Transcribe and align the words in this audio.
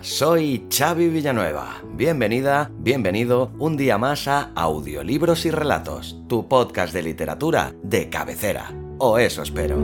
Soy 0.00 0.66
Xavi 0.70 1.08
Villanueva. 1.08 1.82
Bienvenida, 1.94 2.70
bienvenido 2.78 3.52
un 3.58 3.76
día 3.76 3.98
más 3.98 4.28
a 4.28 4.50
Audiolibros 4.54 5.46
y 5.46 5.50
Relatos, 5.50 6.16
tu 6.28 6.48
podcast 6.48 6.92
de 6.92 7.02
literatura 7.02 7.74
de 7.82 8.08
cabecera. 8.08 8.72
O 8.98 9.18
eso 9.18 9.42
espero. 9.42 9.76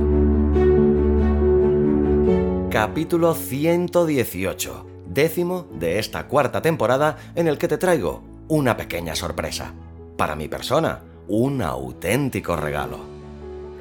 Capítulo 2.70 3.34
118, 3.34 4.86
décimo 5.06 5.66
de 5.78 5.98
esta 5.98 6.28
cuarta 6.28 6.62
temporada 6.62 7.16
en 7.34 7.48
el 7.48 7.58
que 7.58 7.68
te 7.68 7.78
traigo 7.78 8.22
una 8.48 8.76
pequeña 8.76 9.14
sorpresa. 9.14 9.72
Para 10.16 10.36
mi 10.36 10.48
persona, 10.48 11.00
un 11.28 11.62
auténtico 11.62 12.56
regalo. 12.56 13.19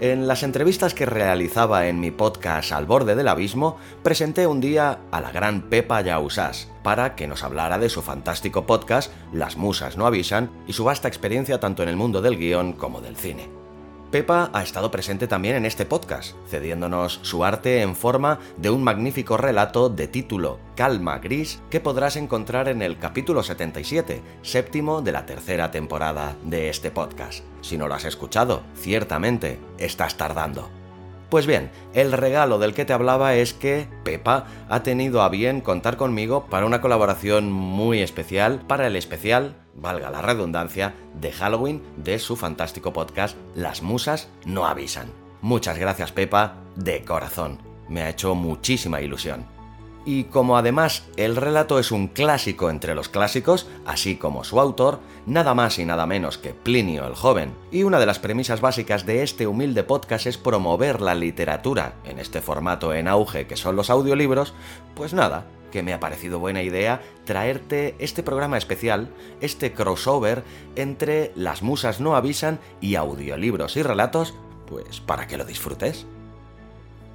En 0.02 0.30
las 0.30 0.44
entrevistas 0.44 0.94
que 0.94 1.06
realizaba 1.06 1.88
en 1.88 2.00
mi 2.00 2.10
podcast 2.10 2.72
Al 2.72 2.86
borde 2.86 3.16
del 3.16 3.28
abismo, 3.28 3.78
presenté 4.02 4.48
un 4.48 4.62
día 4.62 5.00
a 5.12 5.20
la 5.20 5.32
gran 5.32 5.64
Pepa 5.64 6.00
Yausás 6.00 6.70
para 6.84 7.16
que 7.16 7.28
nos 7.28 7.44
hablara 7.44 7.78
de 7.80 7.90
su 7.90 8.02
fantástico 8.02 8.66
podcast 8.66 9.12
Las 9.34 9.58
musas 9.58 9.98
no 9.98 10.06
avisan 10.06 10.52
y 10.68 10.74
su 10.74 10.86
vasta 10.86 11.10
experiencia 11.10 11.60
tanto 11.60 11.84
en 11.84 11.90
el 11.90 11.98
mundo 11.98 12.22
del 12.22 12.38
guion 12.38 12.72
como 12.72 13.02
del 13.02 13.18
cine. 13.18 13.59
Pepa 14.12 14.50
ha 14.54 14.64
estado 14.64 14.90
presente 14.90 15.28
también 15.28 15.56
en 15.56 15.66
este 15.66 15.86
podcast, 15.86 16.36
cediéndonos 16.48 17.20
su 17.22 17.46
arte 17.46 17.82
en 17.82 17.96
forma 17.96 18.40
de 18.58 18.72
un 18.72 18.84
magnífico 18.84 19.38
relato 19.38 19.90
de 19.90 20.08
título 20.08 20.60
Calma 20.76 21.20
Gris 21.20 21.62
que 21.70 21.80
podrás 21.80 22.16
encontrar 22.16 22.70
en 22.70 22.82
el 22.82 22.98
capítulo 22.98 23.44
77, 23.44 24.24
séptimo 24.42 25.04
de 25.04 25.12
la 25.12 25.28
tercera 25.28 25.70
temporada 25.70 26.36
de 26.44 26.70
este 26.70 26.90
podcast. 26.90 27.44
Si 27.62 27.78
no 27.78 27.88
lo 27.88 27.94
has 27.94 28.06
escuchado, 28.06 28.64
ciertamente 28.76 29.60
estás 29.78 30.18
tardando. 30.18 30.79
Pues 31.30 31.46
bien, 31.46 31.70
el 31.94 32.12
regalo 32.12 32.58
del 32.58 32.74
que 32.74 32.86
te 32.86 32.94
hablaba 32.94 33.36
es 33.36 33.54
que 33.54 33.88
Pepa 34.04 34.48
ha 34.68 34.82
tenido 34.82 35.22
a 35.22 35.30
bien 35.30 35.62
contar 35.62 35.96
conmigo 35.96 36.48
para 36.50 36.66
una 36.66 36.82
colaboración 36.82 37.52
muy 37.52 38.02
especial 38.02 38.62
para 38.68 38.88
el 38.88 38.96
especial, 38.96 39.56
valga 39.76 40.10
la 40.10 40.24
redundancia, 40.24 40.96
de 41.14 41.32
Halloween 41.32 41.84
de 41.98 42.18
su 42.18 42.36
fantástico 42.36 42.94
podcast 42.94 43.38
Las 43.54 43.84
Musas 43.84 44.28
no 44.44 44.66
avisan. 44.66 45.12
Muchas 45.42 45.78
gracias 45.78 46.12
Pepa, 46.12 46.56
de 46.76 47.04
corazón. 47.04 47.60
Me 47.88 48.02
ha 48.02 48.10
hecho 48.10 48.34
muchísima 48.34 49.00
ilusión. 49.00 49.59
Y 50.12 50.24
como 50.24 50.58
además 50.58 51.04
el 51.18 51.36
relato 51.36 51.78
es 51.78 51.92
un 51.92 52.08
clásico 52.08 52.72
entre 52.72 52.96
los 52.96 53.10
clásicos, 53.10 53.68
así 53.86 54.16
como 54.16 54.44
su 54.44 54.60
autor, 54.60 55.02
nada 55.28 55.54
más 55.54 55.78
y 55.78 55.86
nada 55.86 56.08
menos 56.08 56.40
que 56.40 56.56
Plinio 56.56 57.06
el 57.06 57.14
Joven, 57.14 57.54
y 57.72 57.84
una 57.84 58.00
de 58.00 58.08
las 58.08 58.18
premisas 58.18 58.60
básicas 58.60 59.06
de 59.06 59.22
este 59.22 59.46
humilde 59.46 59.84
podcast 59.84 60.26
es 60.26 60.40
promover 60.40 61.00
la 61.00 61.14
literatura 61.14 61.94
en 62.06 62.18
este 62.18 62.42
formato 62.42 62.92
en 62.92 63.08
auge 63.08 63.46
que 63.46 63.56
son 63.56 63.76
los 63.76 63.92
audiolibros, 63.92 64.56
pues 64.96 65.14
nada, 65.14 65.46
que 65.72 65.84
me 65.84 65.94
ha 65.94 66.00
parecido 66.00 66.40
buena 66.40 66.64
idea 66.64 67.04
traerte 67.26 67.94
este 68.00 68.24
programa 68.24 68.58
especial, 68.58 69.14
este 69.42 69.74
crossover 69.74 70.44
entre 70.76 71.32
Las 71.36 71.62
Musas 71.62 72.00
no 72.00 72.16
avisan 72.16 72.60
y 72.82 72.96
audiolibros 72.96 73.78
y 73.78 73.84
relatos, 73.84 74.34
pues 74.66 75.02
para 75.02 75.28
que 75.28 75.38
lo 75.38 75.46
disfrutes. 75.46 76.08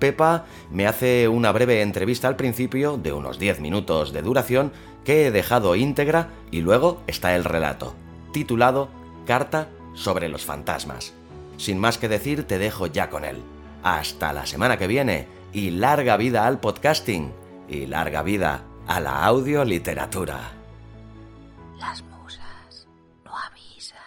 Pepa 0.04 0.44
me 0.70 0.86
hace 0.86 1.28
una 1.28 1.50
breve 1.50 1.80
entrevista 1.80 2.28
al 2.28 2.36
principio 2.36 2.98
de 2.98 3.14
unos 3.14 3.38
10 3.38 3.60
minutos 3.60 4.12
de 4.12 4.20
duración 4.20 4.70
que 5.02 5.26
he 5.26 5.30
dejado 5.30 5.76
íntegra 5.76 6.28
y 6.50 6.60
luego 6.60 7.00
está 7.06 7.34
el 7.34 7.42
relato, 7.42 7.94
titulado 8.30 8.90
Carta 9.26 9.70
sobre 9.94 10.28
los 10.28 10.44
fantasmas. 10.44 11.14
Sin 11.56 11.78
más 11.78 11.96
que 11.96 12.10
decir, 12.10 12.46
te 12.46 12.58
dejo 12.58 12.86
ya 12.86 13.08
con 13.08 13.24
él. 13.24 13.38
Hasta 13.82 14.34
la 14.34 14.44
semana 14.44 14.76
que 14.76 14.88
viene 14.88 15.26
y 15.54 15.70
larga 15.70 16.18
vida 16.18 16.46
al 16.46 16.60
podcasting 16.60 17.32
y 17.66 17.86
larga 17.86 18.22
vida 18.22 18.64
a 18.86 19.00
la 19.00 19.24
audioliteratura. 19.24 20.52
Las 21.78 22.02
musas 22.02 22.86
no 23.24 23.32
avisan. 23.38 24.02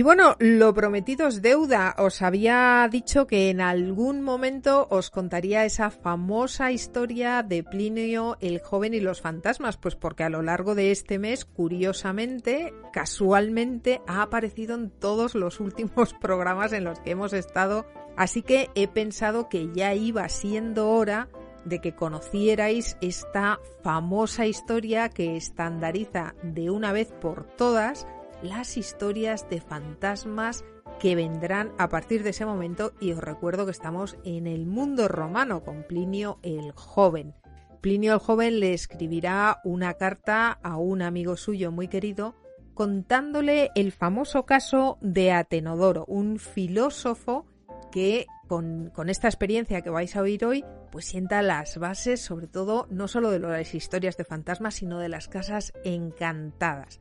Y 0.00 0.02
bueno, 0.02 0.34
lo 0.38 0.72
prometido 0.72 1.28
es 1.28 1.42
deuda. 1.42 1.94
Os 1.98 2.22
había 2.22 2.88
dicho 2.90 3.26
que 3.26 3.50
en 3.50 3.60
algún 3.60 4.22
momento 4.22 4.88
os 4.90 5.10
contaría 5.10 5.66
esa 5.66 5.90
famosa 5.90 6.72
historia 6.72 7.42
de 7.42 7.62
Plinio 7.62 8.38
el 8.40 8.60
joven 8.60 8.94
y 8.94 9.00
los 9.00 9.20
fantasmas, 9.20 9.76
pues 9.76 9.96
porque 9.96 10.24
a 10.24 10.30
lo 10.30 10.40
largo 10.40 10.74
de 10.74 10.90
este 10.90 11.18
mes, 11.18 11.44
curiosamente, 11.44 12.72
casualmente, 12.94 14.00
ha 14.06 14.22
aparecido 14.22 14.74
en 14.74 14.88
todos 14.88 15.34
los 15.34 15.60
últimos 15.60 16.14
programas 16.18 16.72
en 16.72 16.84
los 16.84 16.98
que 17.00 17.10
hemos 17.10 17.34
estado. 17.34 17.84
Así 18.16 18.40
que 18.40 18.70
he 18.74 18.88
pensado 18.88 19.50
que 19.50 19.68
ya 19.74 19.92
iba 19.92 20.26
siendo 20.30 20.88
hora 20.88 21.28
de 21.66 21.82
que 21.82 21.94
conocierais 21.94 22.96
esta 23.02 23.60
famosa 23.82 24.46
historia 24.46 25.10
que 25.10 25.36
estandariza 25.36 26.34
de 26.42 26.70
una 26.70 26.90
vez 26.92 27.12
por 27.12 27.44
todas 27.44 28.06
las 28.42 28.76
historias 28.76 29.48
de 29.48 29.60
fantasmas 29.60 30.64
que 30.98 31.14
vendrán 31.14 31.72
a 31.78 31.88
partir 31.88 32.22
de 32.22 32.30
ese 32.30 32.46
momento 32.46 32.92
y 33.00 33.12
os 33.12 33.18
recuerdo 33.18 33.64
que 33.64 33.72
estamos 33.72 34.16
en 34.24 34.46
el 34.46 34.66
mundo 34.66 35.08
romano 35.08 35.62
con 35.62 35.82
Plinio 35.84 36.38
el 36.42 36.72
joven. 36.72 37.34
Plinio 37.80 38.12
el 38.12 38.18
joven 38.18 38.60
le 38.60 38.74
escribirá 38.74 39.60
una 39.64 39.94
carta 39.94 40.52
a 40.62 40.76
un 40.76 41.02
amigo 41.02 41.36
suyo 41.36 41.72
muy 41.72 41.88
querido 41.88 42.34
contándole 42.74 43.70
el 43.74 43.92
famoso 43.92 44.46
caso 44.46 44.98
de 45.00 45.32
Atenodoro, 45.32 46.04
un 46.06 46.38
filósofo 46.38 47.46
que 47.90 48.26
con, 48.46 48.90
esta 49.08 49.28
experiencia 49.28 49.80
que 49.80 49.90
vais 49.90 50.16
a 50.16 50.22
oír 50.22 50.44
hoy, 50.44 50.64
pues 50.90 51.04
sienta 51.04 51.40
las 51.42 51.78
bases 51.78 52.20
sobre 52.20 52.46
todo 52.46 52.86
no 52.90 53.06
solo 53.06 53.30
de 53.30 53.38
las 53.38 53.74
historias 53.74 54.16
de 54.16 54.24
fantasmas, 54.24 54.74
sino 54.74 54.98
de 54.98 55.08
las 55.08 55.28
casas 55.28 55.72
encantadas 55.84 57.00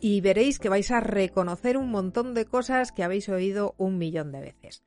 y 0.00 0.20
veréis 0.20 0.58
que 0.58 0.68
vais 0.68 0.90
a 0.90 1.00
reconocer 1.00 1.76
un 1.76 1.90
montón 1.90 2.34
de 2.34 2.46
cosas 2.46 2.92
que 2.92 3.02
habéis 3.02 3.28
oído 3.28 3.74
un 3.78 3.98
millón 3.98 4.32
de 4.32 4.40
veces. 4.40 4.82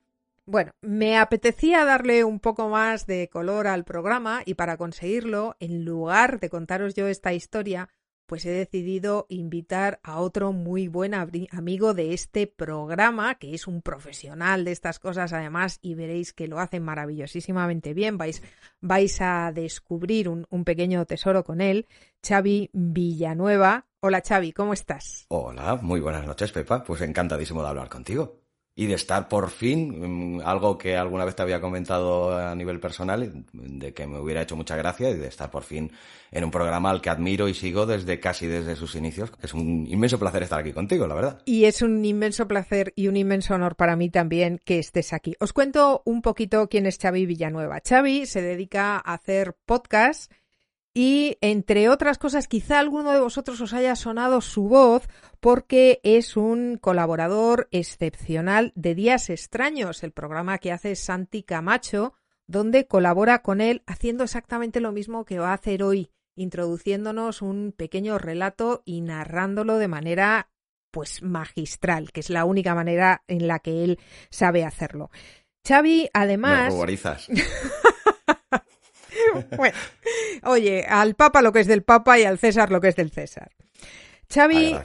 Bueno, 0.46 0.74
me 0.82 1.18
apetecía 1.18 1.86
darle 1.86 2.26
un 2.26 2.40
poco 2.40 2.68
más 2.68 3.06
de 3.08 3.30
color 3.30 3.66
al 3.68 3.86
programa 3.86 4.42
y 4.46 4.56
para 4.56 4.76
conseguirlo, 4.76 5.56
en 5.60 5.86
lugar 5.86 6.42
de 6.42 6.50
contaros 6.50 6.96
yo 6.96 7.08
esta 7.08 7.34
historia, 7.34 7.88
pues 8.26 8.46
he 8.46 8.52
decidido 8.52 9.26
invitar 9.30 10.00
a 10.04 10.20
otro 10.20 10.52
muy 10.52 10.88
buen 10.88 11.14
amigo 11.14 11.94
de 11.94 12.14
este 12.14 12.48
programa, 12.48 13.36
que 13.36 13.54
es 13.54 13.68
un 13.68 13.82
profesional 13.82 14.66
de 14.66 14.72
estas 14.72 15.00
cosas 15.00 15.32
además, 15.32 15.80
y 15.82 15.96
veréis 15.96 16.34
que 16.34 16.48
lo 16.48 16.60
hace 16.60 16.80
maravillosísimamente 16.80 17.94
bien. 17.94 18.18
Vais, 18.18 18.42
vais 18.82 19.22
a 19.22 19.52
descubrir 19.54 20.28
un, 20.28 20.46
un 20.50 20.66
pequeño 20.66 21.06
tesoro 21.06 21.44
con 21.44 21.62
él, 21.62 21.88
Xavi 22.22 22.70
Villanueva. 22.74 23.86
Hola 24.06 24.22
Xavi, 24.22 24.52
¿cómo 24.52 24.74
estás? 24.74 25.26
Hola, 25.30 25.80
muy 25.82 26.02
buenas 26.02 26.26
noches 26.26 26.52
Pepa, 26.52 26.84
pues 26.84 27.00
encantadísimo 27.00 27.64
de 27.64 27.70
hablar 27.70 27.88
contigo 27.88 28.42
y 28.76 28.88
de 28.88 28.96
estar 28.96 29.30
por 29.30 29.50
fin, 29.50 30.38
mm, 30.38 30.42
algo 30.44 30.78
que 30.78 30.98
alguna 30.98 31.24
vez 31.24 31.38
te 31.38 31.42
había 31.42 31.62
comentado 31.62 32.38
a 32.38 32.54
nivel 32.54 32.82
personal, 32.82 33.46
de 33.54 33.94
que 33.94 34.06
me 34.06 34.20
hubiera 34.20 34.42
hecho 34.42 34.58
mucha 34.58 34.76
gracia 34.76 35.10
y 35.10 35.14
de 35.14 35.28
estar 35.28 35.50
por 35.50 35.64
fin 35.64 35.90
en 36.32 36.44
un 36.44 36.52
programa 36.52 36.90
al 36.90 37.00
que 37.00 37.12
admiro 37.12 37.48
y 37.48 37.54
sigo 37.54 37.86
desde 37.86 38.20
casi 38.20 38.46
desde 38.46 38.76
sus 38.76 38.94
inicios. 38.96 39.32
Es 39.42 39.54
un 39.54 39.88
inmenso 39.88 40.20
placer 40.20 40.44
estar 40.44 40.60
aquí 40.60 40.74
contigo, 40.74 41.08
la 41.08 41.16
verdad. 41.16 41.42
Y 41.46 41.64
es 41.64 41.82
un 41.82 42.04
inmenso 42.04 42.46
placer 42.46 42.92
y 42.98 43.08
un 43.08 43.16
inmenso 43.16 43.54
honor 43.54 43.78
para 43.78 43.96
mí 43.96 44.10
también 44.10 44.60
que 44.66 44.80
estés 44.80 45.14
aquí. 45.14 45.34
Os 45.40 45.54
cuento 45.54 46.02
un 46.04 46.22
poquito 46.22 46.68
quién 46.68 46.88
es 46.88 46.98
Xavi 46.98 47.26
Villanueva. 47.26 47.80
Xavi 47.88 48.26
se 48.26 48.42
dedica 48.42 48.98
a 48.98 49.14
hacer 49.14 49.56
podcasts 49.66 50.28
y 50.94 51.38
entre 51.42 51.90
otras 51.90 52.18
cosas, 52.18 52.48
quizá 52.48 52.80
alguno 52.80 53.12
de 53.12 53.20
vosotros 53.20 53.60
os 53.62 53.74
haya 53.74 53.96
sonado 53.96 54.42
su 54.42 54.68
voz 54.68 55.08
porque 55.40 56.00
es 56.04 56.38
un 56.38 56.78
colaborador 56.78 57.68
excepcional 57.72 58.72
de 58.76 58.94
Días 58.94 59.30
Extraños, 59.30 60.04
el 60.04 60.12
programa 60.12 60.60
que 60.60 60.72
hace 60.72 60.96
Santi 60.96 61.44
Camacho, 61.44 62.14
donde 62.48 62.88
colabora 62.88 63.42
con 63.42 63.60
él 63.60 63.84
haciendo 63.88 64.24
exactamente 64.24 64.80
lo 64.80 64.92
mismo 64.92 65.26
que 65.26 65.40
va 65.40 65.50
a 65.50 65.56
hacer 65.56 65.84
hoy 65.84 66.12
introduciéndonos 66.36 67.42
un 67.42 67.74
pequeño 67.76 68.18
relato 68.18 68.82
y 68.86 69.02
narrándolo 69.02 69.78
de 69.78 69.88
manera 69.88 70.50
pues 70.92 71.24
magistral, 71.24 72.12
que 72.12 72.20
es 72.20 72.30
la 72.30 72.46
única 72.46 72.76
manera 72.76 73.24
en 73.28 73.48
la 73.48 73.60
que 73.60 73.84
él 73.84 74.00
sabe 74.30 74.64
hacerlo. 74.64 75.10
Xavi, 75.68 76.10
además... 76.14 76.74
bueno, 79.58 79.78
oye, 80.44 80.86
al 80.88 81.16
Papa 81.16 81.42
lo 81.42 81.52
que 81.52 81.60
es 81.60 81.68
del 81.68 81.84
Papa 81.84 82.20
y 82.20 82.24
al 82.24 82.38
César 82.38 82.72
lo 82.72 82.82
que 82.82 82.90
es 82.90 82.96
del 82.96 83.12
César. 83.12 83.52
Xavi 84.34 84.76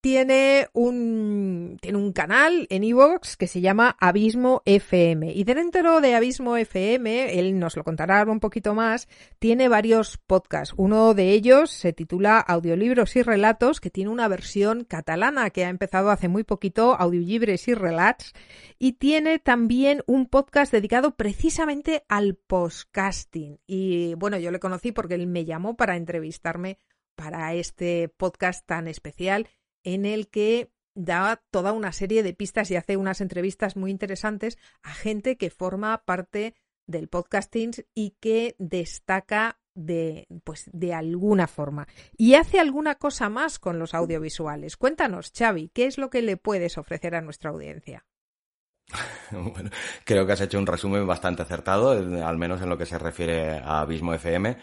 tiene 0.00 0.68
un, 0.72 1.78
tiene 1.80 1.98
un 1.98 2.12
canal 2.12 2.66
en 2.70 2.82
Evox 2.82 3.36
que 3.36 3.46
se 3.46 3.60
llama 3.60 3.96
Abismo 4.00 4.62
FM. 4.64 5.32
Y 5.32 5.44
dentro 5.44 6.00
de 6.00 6.16
Abismo 6.16 6.56
FM, 6.56 7.38
él 7.38 7.58
nos 7.58 7.76
lo 7.76 7.84
contará 7.84 8.24
un 8.24 8.40
poquito 8.40 8.74
más, 8.74 9.08
tiene 9.38 9.68
varios 9.68 10.18
podcasts. 10.18 10.74
Uno 10.76 11.14
de 11.14 11.30
ellos 11.30 11.70
se 11.70 11.92
titula 11.92 12.40
Audiolibros 12.40 13.14
y 13.14 13.22
Relatos, 13.22 13.80
que 13.80 13.90
tiene 13.90 14.10
una 14.10 14.26
versión 14.26 14.82
catalana 14.82 15.50
que 15.50 15.64
ha 15.64 15.68
empezado 15.68 16.10
hace 16.10 16.26
muy 16.26 16.42
poquito, 16.42 16.96
Audiolibres 16.98 17.68
y 17.68 17.74
Relats. 17.74 18.32
Y 18.78 18.94
tiene 18.94 19.38
también 19.38 20.02
un 20.06 20.26
podcast 20.26 20.72
dedicado 20.72 21.14
precisamente 21.14 22.04
al 22.08 22.34
podcasting. 22.34 23.60
Y 23.68 24.14
bueno, 24.14 24.36
yo 24.38 24.50
le 24.50 24.58
conocí 24.58 24.90
porque 24.90 25.14
él 25.14 25.28
me 25.28 25.44
llamó 25.44 25.76
para 25.76 25.96
entrevistarme 25.96 26.78
para 27.16 27.54
este 27.54 28.08
podcast 28.08 28.66
tan 28.66 28.86
especial 28.86 29.48
en 29.82 30.06
el 30.06 30.28
que 30.28 30.70
da 30.94 31.42
toda 31.50 31.72
una 31.72 31.92
serie 31.92 32.22
de 32.22 32.34
pistas 32.34 32.70
y 32.70 32.76
hace 32.76 32.96
unas 32.96 33.20
entrevistas 33.20 33.76
muy 33.76 33.90
interesantes 33.90 34.58
a 34.82 34.94
gente 34.94 35.36
que 35.36 35.50
forma 35.50 36.04
parte 36.04 36.54
del 36.86 37.08
podcasting 37.08 37.72
y 37.94 38.16
que 38.20 38.54
destaca 38.58 39.58
de 39.74 40.26
pues 40.44 40.70
de 40.72 40.94
alguna 40.94 41.46
forma 41.46 41.86
y 42.16 42.34
hace 42.34 42.58
alguna 42.58 42.94
cosa 42.94 43.28
más 43.28 43.58
con 43.58 43.78
los 43.78 43.92
audiovisuales. 43.94 44.76
Cuéntanos, 44.76 45.32
Xavi, 45.36 45.68
¿qué 45.68 45.86
es 45.86 45.98
lo 45.98 46.08
que 46.08 46.22
le 46.22 46.38
puedes 46.38 46.78
ofrecer 46.78 47.14
a 47.14 47.20
nuestra 47.20 47.50
audiencia? 47.50 48.06
Bueno, 49.32 49.70
creo 50.04 50.24
que 50.24 50.32
has 50.32 50.40
hecho 50.40 50.58
un 50.58 50.66
resumen 50.66 51.04
bastante 51.04 51.42
acertado, 51.42 51.90
al 51.90 52.38
menos 52.38 52.62
en 52.62 52.68
lo 52.68 52.78
que 52.78 52.86
se 52.86 52.96
refiere 52.96 53.58
a 53.58 53.80
Abismo 53.80 54.14
FM. 54.14 54.56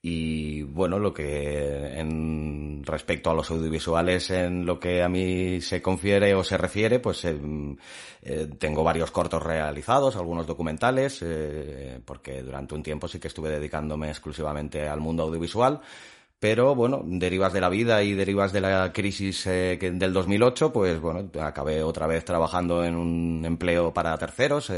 Y 0.00 0.62
bueno, 0.62 0.98
lo 1.00 1.12
que 1.12 1.98
en 1.98 2.84
respecto 2.84 3.30
a 3.30 3.34
los 3.34 3.50
audiovisuales, 3.50 4.30
en 4.30 4.64
lo 4.64 4.78
que 4.78 5.02
a 5.02 5.08
mí 5.08 5.60
se 5.60 5.82
confiere 5.82 6.34
o 6.34 6.44
se 6.44 6.56
refiere, 6.56 7.00
pues 7.00 7.24
eh, 7.24 7.36
eh, 8.22 8.48
tengo 8.58 8.84
varios 8.84 9.10
cortos 9.10 9.42
realizados, 9.42 10.14
algunos 10.14 10.46
documentales, 10.46 11.18
eh, 11.22 12.00
porque 12.04 12.42
durante 12.42 12.76
un 12.76 12.82
tiempo 12.84 13.08
sí 13.08 13.18
que 13.18 13.28
estuve 13.28 13.50
dedicándome 13.50 14.08
exclusivamente 14.08 14.88
al 14.88 15.00
mundo 15.00 15.24
audiovisual. 15.24 15.80
Pero 16.38 16.76
bueno, 16.76 17.02
derivas 17.04 17.52
de 17.52 17.60
la 17.60 17.68
vida 17.68 18.00
y 18.04 18.14
derivas 18.14 18.52
de 18.52 18.60
la 18.60 18.92
crisis 18.92 19.44
del 19.44 20.12
2008, 20.12 20.72
pues 20.72 21.00
bueno, 21.00 21.28
acabé 21.40 21.82
otra 21.82 22.06
vez 22.06 22.24
trabajando 22.24 22.84
en 22.84 22.94
un 22.94 23.44
empleo 23.44 23.92
para 23.92 24.16
terceros 24.16 24.70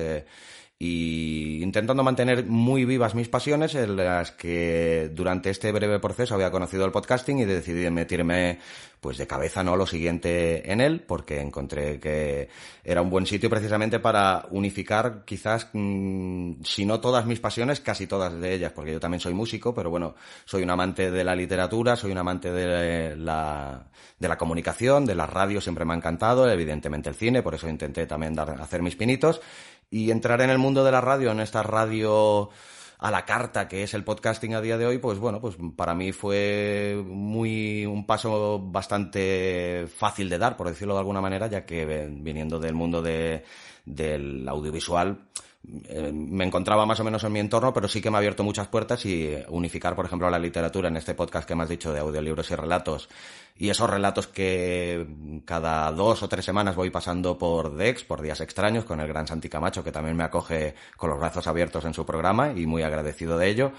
y 0.82 1.62
intentando 1.62 2.02
mantener 2.02 2.46
muy 2.46 2.86
vivas 2.86 3.14
mis 3.14 3.28
pasiones 3.28 3.74
en 3.74 3.96
las 3.96 4.30
que 4.30 5.10
durante 5.12 5.50
este 5.50 5.70
breve 5.72 6.00
proceso 6.00 6.34
había 6.34 6.50
conocido 6.50 6.86
el 6.86 6.90
podcasting 6.90 7.38
y 7.38 7.44
decidí 7.44 7.90
meterme 7.90 8.58
pues 8.98 9.18
de 9.18 9.26
cabeza 9.26 9.62
no 9.62 9.76
lo 9.76 9.86
siguiente 9.86 10.72
en 10.72 10.80
él 10.80 11.04
porque 11.06 11.42
encontré 11.42 12.00
que 12.00 12.48
era 12.82 13.02
un 13.02 13.10
buen 13.10 13.26
sitio 13.26 13.50
precisamente 13.50 13.98
para 13.98 14.46
unificar 14.52 15.22
quizás 15.26 15.68
mm, 15.74 16.62
si 16.64 16.86
no 16.86 16.98
todas 16.98 17.26
mis 17.26 17.40
pasiones 17.40 17.80
casi 17.80 18.06
todas 18.06 18.40
de 18.40 18.54
ellas 18.54 18.72
porque 18.72 18.92
yo 18.92 19.00
también 19.00 19.20
soy 19.20 19.34
músico 19.34 19.74
pero 19.74 19.90
bueno 19.90 20.14
soy 20.46 20.62
un 20.62 20.70
amante 20.70 21.10
de 21.10 21.24
la 21.24 21.36
literatura 21.36 21.94
soy 21.94 22.10
un 22.12 22.18
amante 22.18 22.50
de 22.50 23.16
la 23.16 23.84
de 24.18 24.28
la 24.28 24.38
comunicación 24.38 25.04
de 25.04 25.14
la 25.14 25.26
radio 25.26 25.60
siempre 25.60 25.84
me 25.84 25.92
ha 25.92 25.96
encantado 25.96 26.50
evidentemente 26.50 27.10
el 27.10 27.16
cine 27.16 27.42
por 27.42 27.54
eso 27.54 27.68
intenté 27.68 28.06
también 28.06 28.34
dar, 28.34 28.58
hacer 28.62 28.80
mis 28.80 28.96
pinitos 28.96 29.42
y 29.90 30.10
entrar 30.10 30.40
en 30.40 30.50
el 30.50 30.58
mundo 30.58 30.84
de 30.84 30.92
la 30.92 31.00
radio, 31.00 31.32
en 31.32 31.40
esta 31.40 31.62
radio 31.62 32.50
a 32.98 33.10
la 33.10 33.24
carta 33.24 33.66
que 33.66 33.82
es 33.82 33.94
el 33.94 34.04
podcasting 34.04 34.54
a 34.54 34.60
día 34.60 34.76
de 34.76 34.86
hoy, 34.86 34.98
pues 34.98 35.18
bueno, 35.18 35.40
pues 35.40 35.56
para 35.74 35.94
mí 35.94 36.12
fue 36.12 37.02
muy 37.06 37.86
un 37.86 38.06
paso 38.06 38.60
bastante 38.60 39.86
fácil 39.88 40.28
de 40.28 40.38
dar, 40.38 40.56
por 40.56 40.68
decirlo 40.68 40.94
de 40.94 41.00
alguna 41.00 41.22
manera, 41.22 41.46
ya 41.46 41.64
que 41.64 42.08
viniendo 42.10 42.60
del 42.60 42.74
mundo 42.74 43.00
de, 43.00 43.42
del 43.86 44.46
audiovisual, 44.46 45.18
eh, 45.62 46.10
me 46.12 46.44
encontraba 46.44 46.86
más 46.86 47.00
o 47.00 47.04
menos 47.04 47.22
en 47.24 47.32
mi 47.32 47.38
entorno, 47.38 47.72
pero 47.74 47.86
sí 47.86 48.00
que 48.00 48.10
me 48.10 48.16
ha 48.16 48.18
abierto 48.18 48.42
muchas 48.42 48.68
puertas 48.68 49.04
y 49.04 49.36
unificar, 49.48 49.94
por 49.94 50.06
ejemplo, 50.06 50.30
la 50.30 50.38
literatura 50.38 50.88
en 50.88 50.96
este 50.96 51.14
podcast 51.14 51.46
que 51.46 51.54
me 51.54 51.64
has 51.64 51.68
dicho 51.68 51.92
de 51.92 52.00
audiolibros 52.00 52.50
y 52.50 52.54
relatos. 52.54 53.08
Y 53.56 53.68
esos 53.68 53.90
relatos 53.90 54.26
que 54.26 55.06
cada 55.44 55.92
dos 55.92 56.22
o 56.22 56.28
tres 56.28 56.46
semanas 56.46 56.76
voy 56.76 56.88
pasando 56.88 57.36
por 57.36 57.76
Dex, 57.76 58.04
por 58.04 58.22
días 58.22 58.40
extraños, 58.40 58.84
con 58.84 59.00
el 59.00 59.08
gran 59.08 59.26
Santi 59.26 59.50
Camacho, 59.50 59.84
que 59.84 59.92
también 59.92 60.16
me 60.16 60.24
acoge 60.24 60.74
con 60.96 61.10
los 61.10 61.20
brazos 61.20 61.46
abiertos 61.46 61.84
en 61.84 61.92
su 61.92 62.06
programa 62.06 62.52
y 62.56 62.66
muy 62.66 62.82
agradecido 62.82 63.36
de 63.36 63.48
ello 63.48 63.72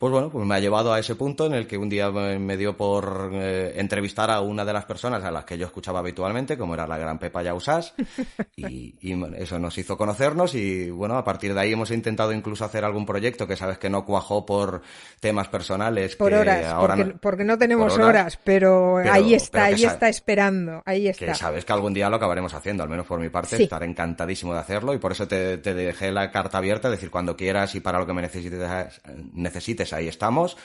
pues 0.00 0.14
bueno, 0.14 0.30
pues 0.30 0.46
me 0.46 0.54
ha 0.54 0.60
llevado 0.60 0.94
a 0.94 0.98
ese 0.98 1.14
punto 1.14 1.44
en 1.44 1.52
el 1.52 1.66
que 1.66 1.76
un 1.76 1.90
día 1.90 2.10
me 2.10 2.56
dio 2.56 2.74
por 2.74 3.32
eh, 3.34 3.78
entrevistar 3.78 4.30
a 4.30 4.40
una 4.40 4.64
de 4.64 4.72
las 4.72 4.86
personas 4.86 5.22
a 5.24 5.30
las 5.30 5.44
que 5.44 5.58
yo 5.58 5.66
escuchaba 5.66 5.98
habitualmente, 5.98 6.56
como 6.56 6.72
era 6.72 6.86
la 6.86 6.96
gran 6.96 7.18
Pepa 7.18 7.42
Yausás, 7.42 7.92
y, 8.56 8.94
y 8.98 9.22
eso 9.36 9.58
nos 9.58 9.76
hizo 9.76 9.98
conocernos 9.98 10.54
y 10.54 10.88
bueno, 10.88 11.18
a 11.18 11.24
partir 11.24 11.52
de 11.52 11.60
ahí 11.60 11.74
hemos 11.74 11.90
intentado 11.90 12.32
incluso 12.32 12.64
hacer 12.64 12.82
algún 12.82 13.04
proyecto 13.04 13.46
que 13.46 13.56
sabes 13.56 13.76
que 13.76 13.90
no 13.90 14.06
cuajó 14.06 14.46
por 14.46 14.80
temas 15.20 15.48
personales. 15.48 16.16
Por 16.16 16.32
horas, 16.32 16.72
porque, 17.20 17.44
no, 17.44 17.58
tenemos 17.58 17.98
horas, 17.98 18.38
pero, 18.42 18.96
ahí 18.96 19.34
está, 19.34 19.64
ahí 19.64 19.84
está 19.84 20.08
esperando, 20.08 20.82
ahí 20.86 21.08
está. 21.08 21.26
Que 21.26 21.34
sabes 21.34 21.66
que 21.66 21.74
algún 21.74 21.92
día 21.92 22.08
lo 22.08 22.16
acabaremos 22.16 22.54
haciendo, 22.54 22.82
al 22.82 22.88
menos 22.88 23.04
por 23.04 23.20
mi 23.20 23.28
parte, 23.28 23.62
estaré 23.62 23.84
encantadísimo 23.84 24.54
de 24.54 24.60
hacerlo 24.60 24.94
y 24.94 24.98
por 24.98 25.12
eso 25.12 25.28
te, 25.28 25.58
te 25.58 25.74
dejé 25.74 26.10
la 26.10 26.30
carta 26.30 26.56
abierta, 26.56 26.88
decir 26.88 27.10
cuando 27.10 27.36
quieras 27.36 27.74
y 27.74 27.80
para 27.80 27.98
lo 27.98 28.06
que 28.06 28.14
me 28.14 28.22
necesites, 28.22 29.02
necesites 29.34 29.89
ahí 29.92 30.08
estamos 30.08 30.56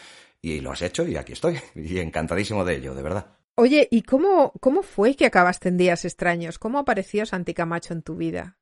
y 0.42 0.60
lo 0.62 0.72
has 0.72 0.82
hecho 0.82 1.08
y 1.08 1.18
aquí 1.18 1.34
estoy. 1.34 1.60
Y 1.76 2.00
encantadísimo 2.00 2.64
de 2.66 2.76
ello, 2.76 2.94
de 2.94 3.04
verdad. 3.04 3.28
Oye, 3.56 3.88
¿y 3.90 4.02
cómo, 4.02 4.52
cómo 4.60 4.84
fue 4.84 5.16
que 5.16 5.26
acabaste 5.26 5.70
en 5.70 5.78
Días 5.78 6.04
Extraños? 6.04 6.60
¿Cómo 6.60 6.80
apareció 6.80 7.26
Santi 7.26 7.54
Camacho 7.54 7.94
en 7.94 8.02
tu 8.02 8.16
vida? 8.16 8.58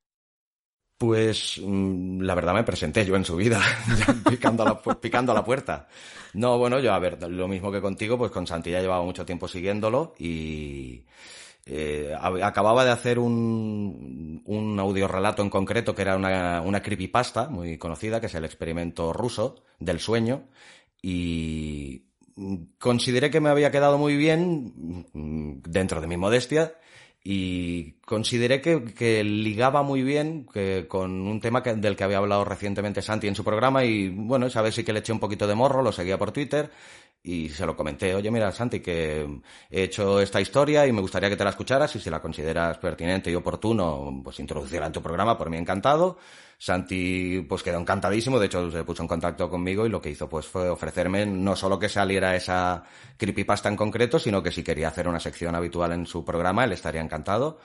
Pues 0.98 1.60
mm, 1.62 2.22
la 2.22 2.36
verdad 2.36 2.54
me 2.54 2.64
presenté 2.64 3.04
yo 3.04 3.16
en 3.16 3.26
su 3.26 3.36
vida, 3.36 3.60
picando, 4.30 4.64
a 4.64 4.66
la, 4.68 5.02
picando 5.02 5.32
a 5.32 5.36
la 5.36 5.44
puerta. 5.44 5.88
No, 6.34 6.58
bueno, 6.58 6.80
yo 6.80 6.94
a 6.94 7.00
ver, 7.00 7.22
lo 7.30 7.48
mismo 7.48 7.72
que 7.72 7.82
contigo, 7.82 8.18
pues 8.18 8.32
con 8.32 8.48
Santi 8.48 8.72
ya 8.72 8.82
llevaba 8.82 9.04
mucho 9.04 9.26
tiempo 9.26 9.48
siguiéndolo 9.48 10.14
y 10.20 11.04
eh, 11.66 12.14
acababa 12.20 12.84
de 12.84 12.92
hacer 12.92 13.20
un, 13.20 14.03
un 14.46 14.80
audiorelato 14.80 15.42
en 15.42 15.50
concreto 15.50 15.96
que 15.96 16.02
era 16.02 16.16
una, 16.16 16.62
una 16.62 16.82
creepypasta 16.82 17.50
muy 17.50 17.78
conocida, 17.78 18.20
que 18.20 18.28
es 18.28 18.36
el 18.36 18.46
experimento 18.46 19.14
ruso 19.14 19.64
del 19.80 20.00
sueño, 20.00 20.44
y 21.02 22.04
consideré 22.80 23.30
que 23.30 23.42
me 23.42 23.50
había 23.50 23.72
quedado 23.72 23.98
muy 23.98 24.16
bien 24.16 25.06
dentro 25.66 26.02
de 26.02 26.08
mi 26.08 26.18
modestia 26.18 26.74
y 27.24 27.94
consideré 28.06 28.60
que, 28.62 28.84
que 28.84 29.24
ligaba 29.24 29.82
muy 29.82 30.04
bien 30.04 30.46
que, 30.52 30.88
con 30.90 31.12
un 31.22 31.40
tema 31.40 31.62
del 31.62 31.96
que 31.96 32.04
había 32.04 32.18
hablado 32.18 32.44
recientemente 32.44 33.02
Santi 33.02 33.28
en 33.28 33.36
su 33.36 33.46
programa 33.46 33.86
y 33.86 34.10
bueno, 34.10 34.48
esa 34.48 34.62
vez 34.62 34.76
sí 34.76 34.84
que 34.84 34.92
le 34.92 35.00
eché 35.00 35.14
un 35.14 35.22
poquito 35.22 35.48
de 35.48 35.56
morro, 35.56 35.82
lo 35.82 35.94
seguía 35.94 36.18
por 36.18 36.34
Twitter 36.34 36.70
y 37.26 37.48
se 37.48 37.66
lo 37.66 37.76
comenté, 37.76 38.14
oye, 38.14 38.30
mira, 38.30 38.52
Santi, 38.52 38.82
que 38.82 39.26
he 39.70 39.84
hecho 39.84 40.20
esta 40.20 40.42
historia 40.42 40.86
y 40.86 40.92
me 40.92 41.00
gustaría 41.00 41.30
que 41.30 41.38
te 41.38 41.44
la 41.46 41.52
escucharas 41.52 41.96
y 41.96 42.00
si 42.02 42.10
la 42.10 42.22
consideras 42.22 42.78
pertinente 42.80 43.32
y 43.32 43.36
oportuno, 43.36 44.22
pues 44.22 44.42
introducirla 44.42 44.88
en 44.88 44.92
tu 44.92 45.02
programa, 45.02 45.38
por 45.38 45.50
mí 45.50 45.56
encantado. 45.56 46.18
Santi 46.58 47.46
pues 47.48 47.64
quedó 47.64 47.80
encantadísimo, 47.80 48.40
de 48.40 48.48
hecho 48.48 48.70
se 48.70 48.84
puso 48.84 49.04
en 49.04 49.08
contacto 49.08 49.50
conmigo 49.50 49.86
y 49.86 49.90
lo 49.90 50.02
que 50.02 50.10
hizo 50.10 50.28
pues 50.28 50.48
fue 50.48 50.70
ofrecerme 50.70 51.26
no 51.26 51.56
solo 51.56 51.80
que 51.80 51.88
saliera 51.88 52.36
esa 52.36 52.84
creepypasta 53.18 53.70
en 53.70 53.78
concreto, 53.78 54.20
sino 54.20 54.44
que 54.44 54.52
si 54.52 54.62
quería 54.62 54.90
hacer 54.90 55.08
una 55.08 55.20
sección 55.22 55.56
habitual 55.56 55.94
en 55.94 56.06
su 56.06 56.26
programa, 56.26 56.66
él 56.66 56.74
estaría 56.74 57.02
encantado. 57.02 57.60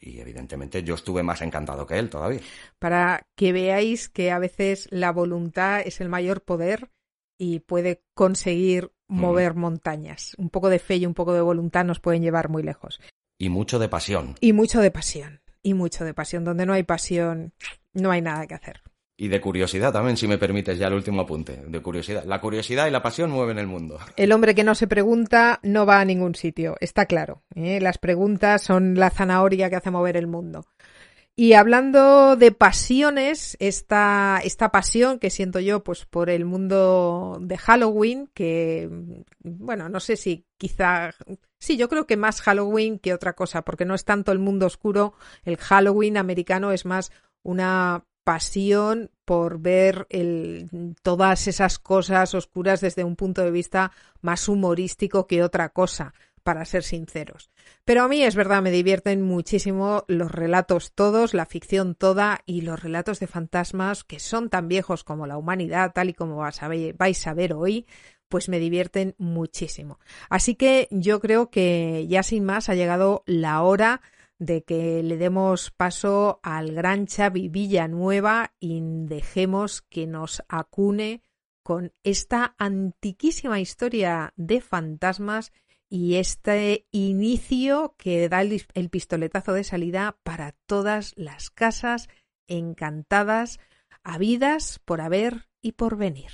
Y 0.00 0.20
evidentemente 0.20 0.82
yo 0.82 0.94
estuve 0.94 1.22
más 1.22 1.40
encantado 1.40 1.86
que 1.86 1.98
él 1.98 2.10
todavía. 2.10 2.40
Para 2.78 3.26
que 3.34 3.52
veáis 3.52 4.08
que 4.08 4.30
a 4.30 4.38
veces 4.38 4.86
la 4.90 5.12
voluntad 5.12 5.80
es 5.80 6.00
el 6.00 6.08
mayor 6.08 6.42
poder 6.42 6.90
y 7.38 7.60
puede 7.60 8.02
conseguir 8.14 8.92
mover 9.08 9.54
montañas. 9.54 10.34
Un 10.38 10.50
poco 10.50 10.68
de 10.68 10.78
fe 10.78 10.96
y 10.96 11.06
un 11.06 11.14
poco 11.14 11.32
de 11.32 11.40
voluntad 11.40 11.84
nos 11.84 12.00
pueden 12.00 12.22
llevar 12.22 12.48
muy 12.48 12.62
lejos. 12.62 13.00
Y 13.38 13.48
mucho 13.48 13.78
de 13.78 13.88
pasión. 13.88 14.34
Y 14.40 14.52
mucho 14.52 14.80
de 14.80 14.90
pasión. 14.90 15.40
Y 15.62 15.74
mucho 15.74 16.04
de 16.04 16.14
pasión. 16.14 16.44
Donde 16.44 16.66
no 16.66 16.72
hay 16.72 16.82
pasión, 16.82 17.52
no 17.92 18.10
hay 18.10 18.22
nada 18.22 18.46
que 18.46 18.54
hacer. 18.54 18.82
Y 19.20 19.26
de 19.26 19.40
curiosidad 19.40 19.92
también, 19.92 20.16
si 20.16 20.28
me 20.28 20.38
permites, 20.38 20.78
ya 20.78 20.86
el 20.86 20.94
último 20.94 21.22
apunte, 21.22 21.64
de 21.66 21.82
curiosidad. 21.82 22.22
La 22.24 22.40
curiosidad 22.40 22.86
y 22.86 22.92
la 22.92 23.02
pasión 23.02 23.32
mueven 23.32 23.58
el 23.58 23.66
mundo. 23.66 23.98
El 24.16 24.30
hombre 24.30 24.54
que 24.54 24.62
no 24.62 24.76
se 24.76 24.86
pregunta 24.86 25.58
no 25.64 25.86
va 25.86 26.00
a 26.00 26.04
ningún 26.04 26.36
sitio, 26.36 26.76
está 26.78 27.06
claro. 27.06 27.42
¿eh? 27.56 27.80
Las 27.80 27.98
preguntas 27.98 28.62
son 28.62 28.94
la 28.94 29.10
zanahoria 29.10 29.70
que 29.70 29.76
hace 29.76 29.90
mover 29.90 30.16
el 30.16 30.28
mundo. 30.28 30.66
Y 31.40 31.52
hablando 31.52 32.34
de 32.34 32.50
pasiones, 32.50 33.56
esta, 33.60 34.40
esta 34.42 34.72
pasión 34.72 35.20
que 35.20 35.30
siento 35.30 35.60
yo 35.60 35.84
pues 35.84 36.04
por 36.04 36.30
el 36.30 36.44
mundo 36.44 37.38
de 37.40 37.56
Halloween, 37.56 38.28
que 38.34 38.90
bueno, 39.44 39.88
no 39.88 40.00
sé 40.00 40.16
si 40.16 40.44
quizá 40.56 41.14
sí, 41.60 41.76
yo 41.76 41.88
creo 41.88 42.08
que 42.08 42.16
más 42.16 42.42
Halloween 42.42 42.98
que 42.98 43.14
otra 43.14 43.34
cosa, 43.34 43.62
porque 43.62 43.84
no 43.84 43.94
es 43.94 44.04
tanto 44.04 44.32
el 44.32 44.40
mundo 44.40 44.66
oscuro, 44.66 45.14
el 45.44 45.58
Halloween 45.58 46.16
americano 46.16 46.72
es 46.72 46.84
más 46.84 47.12
una 47.44 48.04
pasión 48.24 49.12
por 49.24 49.60
ver 49.60 50.08
el, 50.10 50.96
todas 51.02 51.46
esas 51.46 51.78
cosas 51.78 52.34
oscuras 52.34 52.80
desde 52.80 53.04
un 53.04 53.14
punto 53.14 53.42
de 53.42 53.52
vista 53.52 53.92
más 54.22 54.48
humorístico 54.48 55.28
que 55.28 55.44
otra 55.44 55.68
cosa 55.68 56.14
para 56.38 56.64
ser 56.64 56.82
sinceros. 56.82 57.50
Pero 57.84 58.02
a 58.02 58.08
mí 58.08 58.22
es 58.22 58.34
verdad, 58.34 58.62
me 58.62 58.70
divierten 58.70 59.22
muchísimo 59.22 60.04
los 60.08 60.30
relatos 60.30 60.92
todos, 60.92 61.34
la 61.34 61.46
ficción 61.46 61.94
toda 61.94 62.40
y 62.46 62.62
los 62.62 62.82
relatos 62.82 63.20
de 63.20 63.26
fantasmas 63.26 64.04
que 64.04 64.18
son 64.18 64.50
tan 64.50 64.68
viejos 64.68 65.04
como 65.04 65.26
la 65.26 65.36
humanidad, 65.36 65.92
tal 65.94 66.10
y 66.10 66.14
como 66.14 66.36
vais 66.38 67.26
a 67.26 67.34
ver 67.34 67.54
hoy, 67.54 67.86
pues 68.28 68.48
me 68.48 68.58
divierten 68.58 69.14
muchísimo. 69.18 69.98
Así 70.28 70.54
que 70.54 70.88
yo 70.90 71.20
creo 71.20 71.50
que 71.50 72.06
ya 72.08 72.22
sin 72.22 72.44
más 72.44 72.68
ha 72.68 72.74
llegado 72.74 73.22
la 73.26 73.62
hora 73.62 74.00
de 74.38 74.62
que 74.62 75.02
le 75.02 75.16
demos 75.16 75.70
paso 75.70 76.40
al 76.42 76.72
gran 76.72 77.06
Xavi 77.06 77.48
Villanueva 77.48 78.52
y 78.60 78.80
dejemos 78.82 79.82
que 79.82 80.06
nos 80.06 80.42
acune 80.48 81.22
con 81.62 81.92
esta 82.02 82.54
antiquísima 82.58 83.60
historia 83.60 84.32
de 84.36 84.60
fantasmas 84.60 85.52
y 85.88 86.16
este 86.16 86.86
inicio 86.90 87.94
que 87.96 88.28
da 88.28 88.42
el, 88.42 88.90
pistoletazo 88.90 89.52
de 89.52 89.64
salida 89.64 90.18
para 90.22 90.52
todas 90.66 91.14
las 91.16 91.50
casas 91.50 92.08
encantadas, 92.46 93.58
habidas 94.02 94.80
por 94.84 95.00
haber 95.00 95.48
y 95.62 95.72
por 95.72 95.96
venir. 95.96 96.30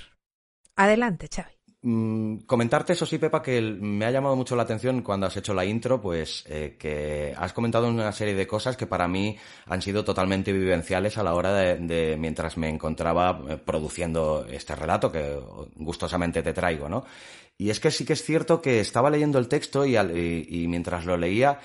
Adelante, 0.75 1.29
Xavi. 1.33 1.55
Mm, 1.87 2.45
comentarte 2.47 2.93
eso 2.93 3.05
sí, 3.05 3.19
Pepa, 3.19 3.43
que 3.43 3.61
me 3.61 4.05
ha 4.05 4.11
llamado 4.11 4.35
mucho 4.35 4.55
la 4.55 4.63
atención 4.63 5.03
cuando 5.03 5.27
has 5.27 5.37
hecho 5.37 5.53
la 5.53 5.65
intro, 5.65 6.01
pues 6.01 6.43
eh, 6.47 6.77
que 6.79 7.31
has 7.37 7.53
comentado 7.53 7.87
una 7.87 8.11
serie 8.11 8.33
de 8.33 8.47
cosas 8.47 8.75
que 8.75 8.87
para 8.87 9.07
mí 9.07 9.37
han 9.67 9.83
sido 9.83 10.03
totalmente 10.03 10.51
vivenciales 10.51 11.19
a 11.19 11.23
la 11.23 11.35
hora 11.35 11.53
de, 11.53 12.17
mientras 12.17 12.57
me 12.57 12.69
encontraba 12.69 13.39
eh, 13.47 13.57
produciendo 13.57 14.47
este 14.49 14.73
relato 14.75 15.11
que 15.11 15.39
gustosamente 15.75 16.41
te 16.41 16.53
traigo, 16.53 16.89
¿no? 16.89 17.05
Y 17.57 17.69
es 17.69 17.79
que 17.79 17.91
sí 17.91 18.05
que 18.05 18.13
es 18.13 18.23
cierto 18.23 18.61
que 18.61 18.79
estaba 18.81 19.09
leyendo 19.09 19.39
el 19.39 19.47
texto 19.47 19.85
y, 19.85 20.67
mientras 20.67 21.05
lo 21.05 21.17
leía, 21.17 21.59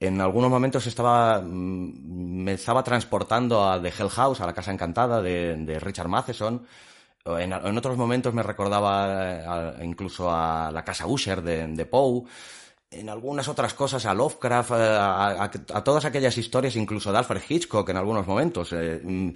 en 0.00 0.20
algunos 0.20 0.50
momentos 0.50 0.86
estaba, 0.86 1.40
mm, 1.40 2.44
me 2.44 2.54
estaba 2.54 2.82
transportando 2.82 3.68
a 3.68 3.80
The 3.80 3.88
Hell 3.88 4.08
House, 4.08 4.40
a 4.40 4.46
la 4.46 4.54
Casa 4.54 4.72
Encantada 4.72 5.20
de, 5.22 5.78
Richard 5.80 6.08
Matheson. 6.08 6.66
En, 7.26 7.78
otros 7.78 7.96
momentos 7.96 8.34
me 8.34 8.42
recordaba 8.42 9.78
eh, 9.78 9.84
incluso 9.84 10.30
a 10.30 10.70
la 10.70 10.84
Casa 10.84 11.06
Usher 11.06 11.42
de, 11.42 11.86
Poe. 11.86 12.24
En 12.90 13.08
algunas 13.08 13.48
otras 13.48 13.74
cosas 13.74 14.06
a 14.06 14.14
Lovecraft, 14.14 14.70
eh, 14.72 14.98
a, 15.00 15.84
todas 15.84 16.04
aquellas 16.04 16.36
historias, 16.38 16.76
incluso 16.76 17.12
de 17.12 17.18
Alfred 17.18 17.42
Hitchcock 17.48 17.88
en 17.88 17.96
algunos 17.96 18.26
momentos. 18.26 18.72
Eh, 18.72 19.00
mm, 19.02 19.30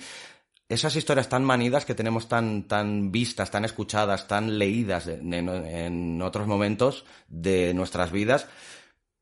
esas 0.68 0.96
historias 0.96 1.28
tan 1.28 1.44
manidas 1.44 1.84
que 1.84 1.94
tenemos 1.94 2.28
tan, 2.28 2.64
tan 2.64 3.10
vistas, 3.10 3.50
tan 3.50 3.64
escuchadas, 3.64 4.28
tan 4.28 4.58
leídas 4.58 5.08
en, 5.08 6.20
otros 6.22 6.46
momentos 6.46 7.04
de 7.28 7.72
nuestras 7.75 8.12
vidas. 8.12 8.46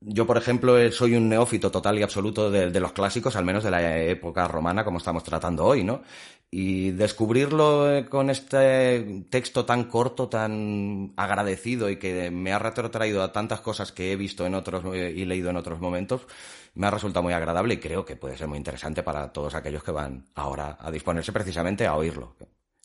Yo, 0.00 0.26
por 0.26 0.36
ejemplo, 0.36 0.78
eh, 0.78 0.92
soy 0.92 1.14
un 1.14 1.28
neófito 1.28 1.70
total 1.70 1.98
y 1.98 2.02
absoluto 2.02 2.50
de, 2.50 2.70
de, 2.70 2.80
los 2.80 2.92
clásicos, 2.92 3.36
al 3.36 3.44
menos 3.44 3.64
de 3.64 3.70
la 3.70 3.98
época 3.98 4.46
romana, 4.46 4.84
como 4.84 4.98
estamos 4.98 5.24
tratando 5.24 5.64
hoy, 5.64 5.84
¿no? 5.84 6.02
Y 6.50 6.90
descubrirlo 6.90 7.92
eh, 7.92 8.06
con 8.06 8.30
este 8.30 9.24
texto 9.30 9.64
tan 9.64 9.84
corto, 9.84 10.28
tan 10.28 11.12
agradecido 11.16 11.90
y 11.90 11.96
que 11.98 12.30
me 12.30 12.52
ha 12.52 12.58
retrotraído 12.58 13.22
a 13.22 13.32
tantas 13.32 13.60
cosas 13.60 13.90
que 13.92 14.12
he 14.12 14.16
visto 14.16 14.46
en 14.46 14.54
otros 14.54 14.84
eh, 14.94 15.12
y 15.16 15.24
leído 15.24 15.50
en 15.50 15.56
otros 15.56 15.80
momentos, 15.80 16.26
me 16.76 16.86
ha 16.86 16.90
resultado 16.90 17.22
muy 17.22 17.32
agradable 17.32 17.74
y 17.74 17.80
creo 17.80 18.04
que 18.04 18.16
puede 18.16 18.36
ser 18.36 18.48
muy 18.48 18.58
interesante 18.58 19.02
para 19.02 19.32
todos 19.32 19.54
aquellos 19.54 19.82
que 19.82 19.90
van 19.90 20.26
ahora 20.34 20.76
a 20.78 20.90
disponerse 20.90 21.32
precisamente 21.32 21.86
a 21.86 21.96
oírlo. 21.96 22.36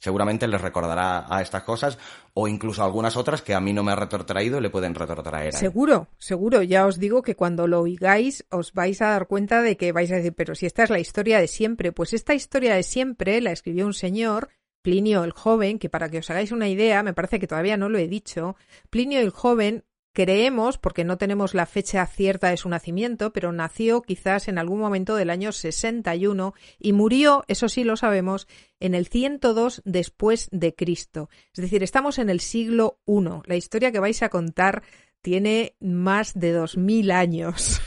Seguramente 0.01 0.48
les 0.48 0.60
recordará 0.60 1.27
a 1.29 1.43
estas 1.43 1.62
cosas 1.62 2.00
o 2.33 2.48
incluso 2.48 2.81
a 2.81 2.86
algunas 2.86 3.15
otras 3.15 3.43
que 3.43 3.53
a 3.53 3.60
mí 3.60 3.71
no 3.71 3.83
me 3.83 3.91
ha 3.91 3.95
retrotraído 3.95 4.57
y 4.57 4.62
le 4.62 4.71
pueden 4.71 4.95
retrotraer. 4.95 5.53
Seguro, 5.53 6.07
seguro. 6.17 6.63
Ya 6.63 6.88
os 6.88 6.98
digo 6.98 7.21
que 7.21 7.36
cuando 7.36 7.67
lo 7.67 7.81
oigáis 7.81 8.43
os 8.50 8.74
vais 8.74 9.00
a 9.03 9.10
dar 9.10 9.27
cuenta 9.27 9.62
de 9.62 9.77
que 9.77 9.91
vais 9.91 10.12
a 10.12 10.15
decir, 10.15 10.33
pero 10.33 10.55
si 10.55 10.65
esta 10.65 10.83
es 10.83 10.89
la 10.89 10.98
historia 10.98 11.39
de 11.39 11.48
siempre. 11.48 11.91
Pues 11.91 12.13
esta 12.13 12.33
historia 12.33 12.74
de 12.74 12.81
siempre 12.81 13.41
la 13.41 13.51
escribió 13.51 13.86
un 13.86 13.93
señor 13.93 14.50
Plinio 14.81 15.24
el 15.24 15.33
Joven, 15.33 15.77
que 15.77 15.89
para 15.89 16.10
que 16.10 16.17
os 16.17 16.29
hagáis 16.31 16.51
una 16.51 16.67
idea, 16.67 17.03
me 17.03 17.13
parece 17.13 17.39
que 17.39 17.45
todavía 17.45 17.77
no 17.77 17.88
lo 17.88 18.00
he 18.00 18.07
dicho, 18.07 18.55
Plinio 18.89 19.19
el 19.19 19.29
Joven 19.29 19.83
Creemos, 20.13 20.77
porque 20.77 21.06
no 21.06 21.18
tenemos 21.18 21.53
la 21.53 21.65
fecha 21.65 22.06
cierta 22.06 22.50
de 22.50 22.58
su 22.58 22.68
nacimiento, 22.68 23.32
pero 23.32 23.53
nació 23.53 24.01
quizás 24.01 24.50
en 24.50 24.58
algún 24.58 24.80
momento 24.80 25.15
del 25.15 25.30
año 25.30 25.53
61 25.53 26.53
y 26.80 26.91
murió, 26.91 27.46
eso 27.48 27.70
sí 27.70 27.86
lo 27.86 27.96
sabemos, 27.96 28.48
en 28.80 28.94
el 28.94 29.08
102 29.08 29.82
después 29.86 30.50
de 30.51 30.75
Cristo. 30.75 31.30
Es 31.53 31.62
decir, 31.62 31.82
estamos 31.82 32.20
en 32.20 32.30
el 32.30 32.41
siglo 32.41 33.00
I. 33.08 33.22
La 33.46 33.56
historia 33.56 33.91
que 33.94 34.00
vais 34.00 34.22
a 34.22 34.30
contar 34.30 34.84
tiene 35.22 35.75
más 35.80 36.34
de 36.34 36.51
2000 36.51 37.12
años. 37.12 37.82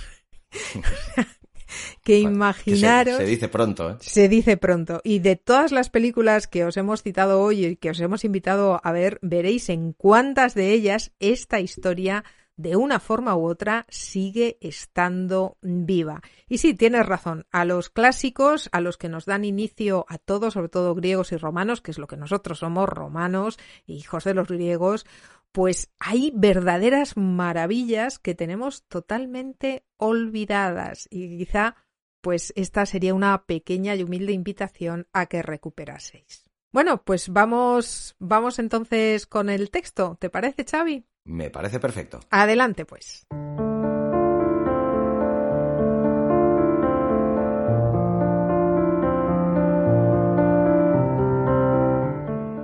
que 2.02 2.18
imaginaros. 2.18 3.16
se, 3.16 3.24
dice 3.24 3.48
pronto, 3.48 3.90
¿eh? 3.90 3.96
Se 4.00 4.28
dice 4.28 4.56
pronto. 4.56 5.00
Y 5.04 5.18
de 5.18 5.36
todas 5.36 5.72
las 5.72 5.90
películas 5.90 6.46
que 6.46 6.64
os 6.64 6.76
hemos 6.76 7.02
citado 7.02 7.40
hoy 7.40 7.64
y 7.66 7.76
que 7.76 7.90
os 7.90 8.00
hemos 8.00 8.24
invitado 8.24 8.80
a 8.82 8.92
ver, 8.92 9.18
veréis 9.22 9.68
en 9.68 9.92
cuántas 9.92 10.54
de 10.54 10.72
ellas 10.72 11.12
esta 11.18 11.60
historia 11.60 12.24
de 12.56 12.76
una 12.76 13.00
forma 13.00 13.36
u 13.36 13.46
otra 13.46 13.86
sigue 13.88 14.58
estando 14.60 15.56
viva. 15.60 16.22
Y 16.48 16.58
sí, 16.58 16.74
tienes 16.74 17.04
razón, 17.06 17.46
a 17.50 17.64
los 17.64 17.90
clásicos, 17.90 18.68
a 18.72 18.80
los 18.80 18.96
que 18.96 19.08
nos 19.08 19.24
dan 19.24 19.44
inicio 19.44 20.06
a 20.08 20.18
todos, 20.18 20.54
sobre 20.54 20.68
todo 20.68 20.94
griegos 20.94 21.32
y 21.32 21.36
romanos, 21.36 21.80
que 21.80 21.90
es 21.90 21.98
lo 21.98 22.06
que 22.06 22.16
nosotros 22.16 22.60
somos, 22.60 22.88
romanos, 22.88 23.58
hijos 23.86 24.24
de 24.24 24.34
los 24.34 24.48
griegos, 24.48 25.04
pues 25.54 25.88
hay 26.00 26.32
verdaderas 26.34 27.16
maravillas 27.16 28.18
que 28.18 28.34
tenemos 28.34 28.82
totalmente 28.88 29.86
olvidadas 29.96 31.06
y 31.10 31.38
quizá 31.38 31.76
pues 32.20 32.52
esta 32.56 32.86
sería 32.86 33.14
una 33.14 33.46
pequeña 33.46 33.94
y 33.94 34.02
humilde 34.02 34.32
invitación 34.32 35.06
a 35.12 35.26
que 35.26 35.42
recuperaseis. 35.42 36.50
Bueno, 36.72 37.04
pues 37.04 37.28
vamos 37.28 38.16
vamos 38.18 38.58
entonces 38.58 39.26
con 39.26 39.48
el 39.48 39.70
texto, 39.70 40.16
¿te 40.20 40.28
parece, 40.28 40.64
Xavi? 40.64 41.06
Me 41.24 41.50
parece 41.50 41.78
perfecto. 41.78 42.18
Adelante, 42.30 42.84
pues. 42.84 43.24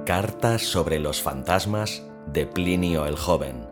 Cartas 0.04 0.62
sobre 0.62 0.98
los 0.98 1.22
fantasmas 1.22 2.09
de 2.32 2.46
Plinio 2.46 3.06
el 3.06 3.16
Joven. 3.16 3.66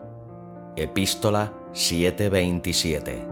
Epístola 0.74 1.52
727. 1.72 3.24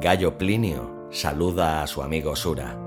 Gallo 0.00 0.38
Plinio 0.38 1.08
saluda 1.10 1.82
a 1.82 1.86
su 1.86 2.02
amigo 2.02 2.34
Sura. 2.36 2.78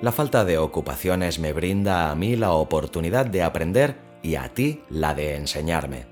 La 0.00 0.12
falta 0.12 0.44
de 0.44 0.58
ocupaciones 0.58 1.38
me 1.38 1.52
brinda 1.52 2.10
a 2.10 2.14
mí 2.14 2.36
la 2.36 2.52
oportunidad 2.52 3.26
de 3.26 3.42
aprender 3.42 4.07
y 4.22 4.36
a 4.36 4.52
ti 4.54 4.82
la 4.90 5.14
de 5.14 5.36
enseñarme. 5.36 6.06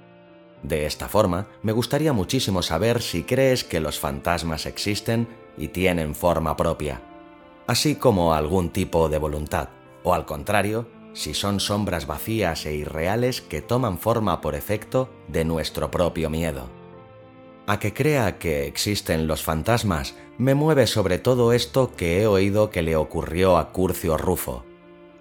De 0.63 0.87
esta 0.87 1.09
forma, 1.09 1.49
me 1.63 1.73
gustaría 1.73 2.13
muchísimo 2.13 2.63
saber 2.63 3.03
si 3.03 3.23
crees 3.23 3.65
que 3.65 3.81
los 3.81 3.99
fantasmas 3.99 4.67
existen 4.67 5.29
y 5.57 5.69
tienen 5.69 6.15
forma 6.15 6.57
propia, 6.57 7.03
así 7.67 7.97
como 7.97 8.35
algún 8.35 8.71
tipo 8.71 9.09
de 9.09 9.19
voluntad, 9.19 9.69
o 10.03 10.15
al 10.15 10.25
contrario, 10.27 10.89
si 11.13 11.35
son 11.35 11.61
sombras 11.61 12.07
vacías 12.07 12.67
e 12.67 12.75
irreales 12.75 13.41
que 13.41 13.63
toman 13.63 13.99
forma 13.99 14.41
por 14.41 14.55
efecto 14.55 15.09
de 15.29 15.45
nuestro 15.45 15.91
propio 15.91 16.31
miedo. 16.31 16.69
A 17.67 17.79
que 17.79 17.95
crea 17.95 18.39
que 18.39 18.67
existen 18.67 19.27
los 19.27 19.43
fantasmas 19.43 20.15
me 20.39 20.55
mueve 20.55 20.87
sobre 20.87 21.19
todo 21.19 21.53
esto 21.53 21.95
que 21.97 22.21
he 22.21 22.27
oído 22.27 22.71
que 22.71 22.83
le 22.83 22.97
ocurrió 22.97 23.57
a 23.57 23.73
Curcio 23.73 24.17
Rufo, 24.19 24.65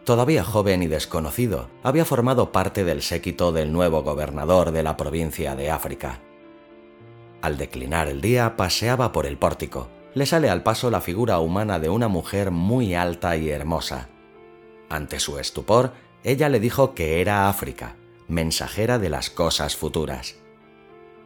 todavía 0.05 0.43
joven 0.43 0.83
y 0.83 0.87
desconocido, 0.87 1.69
había 1.83 2.05
formado 2.05 2.51
parte 2.51 2.83
del 2.83 3.01
séquito 3.01 3.51
del 3.51 3.73
nuevo 3.73 4.03
gobernador 4.03 4.71
de 4.71 4.83
la 4.83 4.95
provincia 4.95 5.55
de 5.55 5.71
África. 5.71 6.21
Al 7.41 7.57
declinar 7.57 8.07
el 8.07 8.21
día 8.21 8.55
paseaba 8.55 9.11
por 9.11 9.25
el 9.25 9.37
pórtico, 9.37 9.89
le 10.13 10.25
sale 10.25 10.49
al 10.49 10.63
paso 10.63 10.89
la 10.89 11.01
figura 11.01 11.39
humana 11.39 11.79
de 11.79 11.89
una 11.89 12.07
mujer 12.07 12.51
muy 12.51 12.93
alta 12.93 13.35
y 13.35 13.49
hermosa. 13.49 14.07
Ante 14.89 15.19
su 15.19 15.39
estupor, 15.39 15.91
ella 16.23 16.47
le 16.49 16.59
dijo 16.59 16.93
que 16.93 17.19
era 17.19 17.49
África, 17.49 17.95
mensajera 18.27 18.97
de 18.99 19.09
las 19.09 19.29
cosas 19.29 19.75
futuras. 19.75 20.35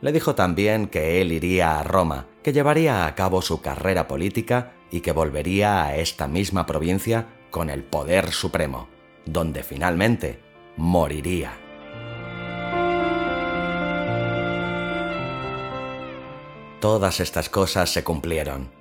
Le 0.01 0.11
dijo 0.13 0.33
también 0.35 0.87
que 0.87 1.21
él 1.21 1.33
iría 1.33 1.79
a 1.79 1.83
Roma, 1.83 2.27
que 2.41 2.53
llevaría 2.53 3.05
a 3.05 3.15
cabo 3.15 3.41
su 3.41 3.61
carrera 3.61 4.07
política 4.07 4.71
y 4.91 5.01
que 5.01 5.11
volvería 5.11 5.83
a 5.83 5.97
esta 5.97 6.27
misma 6.27 6.65
provincia 6.65 7.27
con 7.49 7.69
el 7.69 7.83
poder 7.83 8.31
supremo, 8.31 8.89
donde 9.25 9.63
finalmente 9.63 10.39
moriría. 10.77 11.53
Todas 16.79 17.19
estas 17.19 17.49
cosas 17.49 17.89
se 17.89 18.03
cumplieron. 18.03 18.71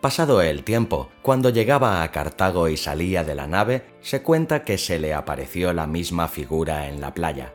Pasado 0.00 0.42
el 0.42 0.62
tiempo, 0.62 1.08
cuando 1.22 1.48
llegaba 1.48 2.02
a 2.02 2.10
Cartago 2.12 2.68
y 2.68 2.76
salía 2.76 3.24
de 3.24 3.34
la 3.34 3.46
nave, 3.46 3.86
se 4.02 4.22
cuenta 4.22 4.62
que 4.62 4.76
se 4.76 4.98
le 4.98 5.14
apareció 5.14 5.72
la 5.72 5.86
misma 5.86 6.28
figura 6.28 6.88
en 6.88 7.00
la 7.00 7.14
playa. 7.14 7.54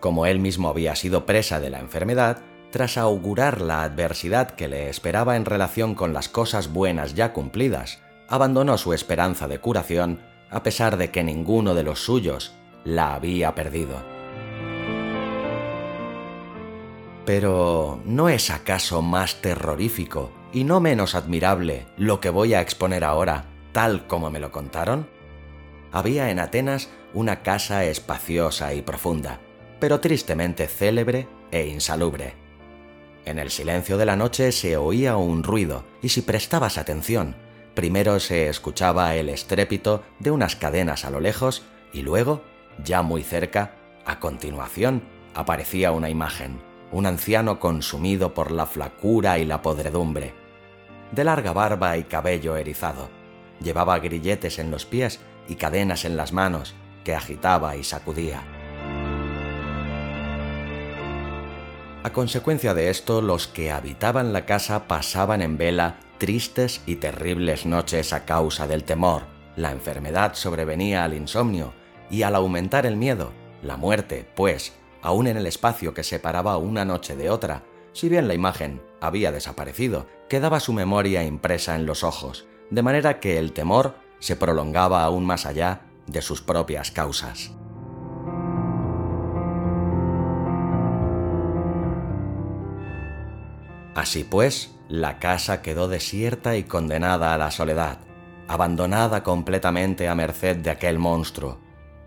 Como 0.00 0.26
él 0.26 0.38
mismo 0.38 0.68
había 0.68 0.94
sido 0.94 1.24
presa 1.24 1.60
de 1.60 1.70
la 1.70 1.80
enfermedad, 1.80 2.42
tras 2.70 2.98
augurar 2.98 3.62
la 3.62 3.82
adversidad 3.82 4.50
que 4.50 4.68
le 4.68 4.90
esperaba 4.90 5.36
en 5.36 5.46
relación 5.46 5.94
con 5.94 6.12
las 6.12 6.28
cosas 6.28 6.70
buenas 6.70 7.14
ya 7.14 7.32
cumplidas, 7.32 8.00
abandonó 8.28 8.78
su 8.78 8.92
esperanza 8.92 9.48
de 9.48 9.58
curación 9.58 10.20
a 10.50 10.62
pesar 10.62 10.96
de 10.96 11.10
que 11.10 11.24
ninguno 11.24 11.74
de 11.74 11.82
los 11.82 12.00
suyos 12.04 12.54
la 12.84 13.14
había 13.14 13.54
perdido. 13.54 14.02
Pero 17.24 18.00
¿no 18.04 18.28
es 18.28 18.50
acaso 18.50 19.02
más 19.02 19.42
terrorífico 19.42 20.30
y 20.52 20.64
no 20.64 20.80
menos 20.80 21.14
admirable 21.14 21.86
lo 21.98 22.20
que 22.20 22.30
voy 22.30 22.54
a 22.54 22.62
exponer 22.62 23.04
ahora, 23.04 23.44
tal 23.72 24.06
como 24.06 24.30
me 24.30 24.40
lo 24.40 24.50
contaron? 24.50 25.08
Había 25.92 26.30
en 26.30 26.38
Atenas 26.38 26.88
una 27.12 27.42
casa 27.42 27.84
espaciosa 27.84 28.72
y 28.72 28.82
profunda, 28.82 29.40
pero 29.78 30.00
tristemente 30.00 30.66
célebre 30.68 31.28
e 31.50 31.66
insalubre. 31.66 32.34
En 33.24 33.38
el 33.38 33.50
silencio 33.50 33.98
de 33.98 34.06
la 34.06 34.16
noche 34.16 34.52
se 34.52 34.78
oía 34.78 35.16
un 35.16 35.42
ruido, 35.42 35.84
y 36.00 36.08
si 36.08 36.22
prestabas 36.22 36.78
atención, 36.78 37.36
primero 37.78 38.18
se 38.18 38.48
escuchaba 38.48 39.14
el 39.14 39.28
estrépito 39.28 40.02
de 40.18 40.32
unas 40.32 40.56
cadenas 40.56 41.04
a 41.04 41.10
lo 41.10 41.20
lejos, 41.20 41.62
y 41.92 42.02
luego, 42.02 42.42
ya 42.82 43.02
muy 43.02 43.22
cerca, 43.22 43.76
a 44.04 44.18
continuación, 44.18 45.04
aparecía 45.32 45.92
una 45.92 46.10
imagen 46.10 46.58
un 46.90 47.06
anciano 47.06 47.60
consumido 47.60 48.34
por 48.34 48.50
la 48.50 48.66
flacura 48.66 49.38
y 49.38 49.44
la 49.44 49.62
podredumbre. 49.62 50.34
De 51.12 51.22
larga 51.22 51.52
barba 51.52 51.96
y 51.98 52.02
cabello 52.02 52.56
erizado. 52.56 53.10
Llevaba 53.62 54.00
grilletes 54.00 54.58
en 54.58 54.72
los 54.72 54.84
pies 54.84 55.20
y 55.46 55.54
cadenas 55.54 56.04
en 56.04 56.16
las 56.16 56.32
manos 56.32 56.74
que 57.04 57.14
agitaba 57.14 57.76
y 57.76 57.84
sacudía. 57.84 58.42
A 62.02 62.10
consecuencia 62.12 62.74
de 62.74 62.90
esto, 62.90 63.22
los 63.22 63.46
que 63.46 63.70
habitaban 63.70 64.32
la 64.32 64.46
casa 64.46 64.88
pasaban 64.88 65.42
en 65.42 65.58
vela 65.58 66.00
tristes 66.18 66.82
y 66.86 66.96
terribles 66.96 67.64
noches 67.64 68.12
a 68.12 68.24
causa 68.24 68.66
del 68.66 68.84
temor. 68.84 69.22
La 69.56 69.72
enfermedad 69.72 70.34
sobrevenía 70.34 71.04
al 71.04 71.14
insomnio 71.14 71.72
y 72.10 72.22
al 72.22 72.34
aumentar 72.34 72.86
el 72.86 72.96
miedo, 72.96 73.32
la 73.62 73.76
muerte, 73.76 74.28
pues, 74.36 74.74
aún 75.02 75.26
en 75.26 75.36
el 75.36 75.46
espacio 75.46 75.94
que 75.94 76.02
separaba 76.02 76.58
una 76.58 76.84
noche 76.84 77.16
de 77.16 77.30
otra, 77.30 77.62
si 77.92 78.08
bien 78.08 78.28
la 78.28 78.34
imagen 78.34 78.82
había 79.00 79.32
desaparecido, 79.32 80.06
quedaba 80.28 80.60
su 80.60 80.72
memoria 80.72 81.24
impresa 81.24 81.74
en 81.74 81.86
los 81.86 82.04
ojos, 82.04 82.46
de 82.70 82.82
manera 82.82 83.20
que 83.20 83.38
el 83.38 83.52
temor 83.52 83.94
se 84.18 84.36
prolongaba 84.36 85.04
aún 85.04 85.24
más 85.24 85.46
allá 85.46 85.82
de 86.06 86.22
sus 86.22 86.42
propias 86.42 86.90
causas. 86.90 87.52
Así 93.94 94.22
pues, 94.22 94.77
la 94.88 95.18
casa 95.18 95.62
quedó 95.62 95.88
desierta 95.88 96.56
y 96.56 96.64
condenada 96.64 97.34
a 97.34 97.38
la 97.38 97.50
soledad, 97.50 97.98
abandonada 98.48 99.22
completamente 99.22 100.08
a 100.08 100.14
merced 100.14 100.56
de 100.56 100.70
aquel 100.70 100.98
monstruo. 100.98 101.60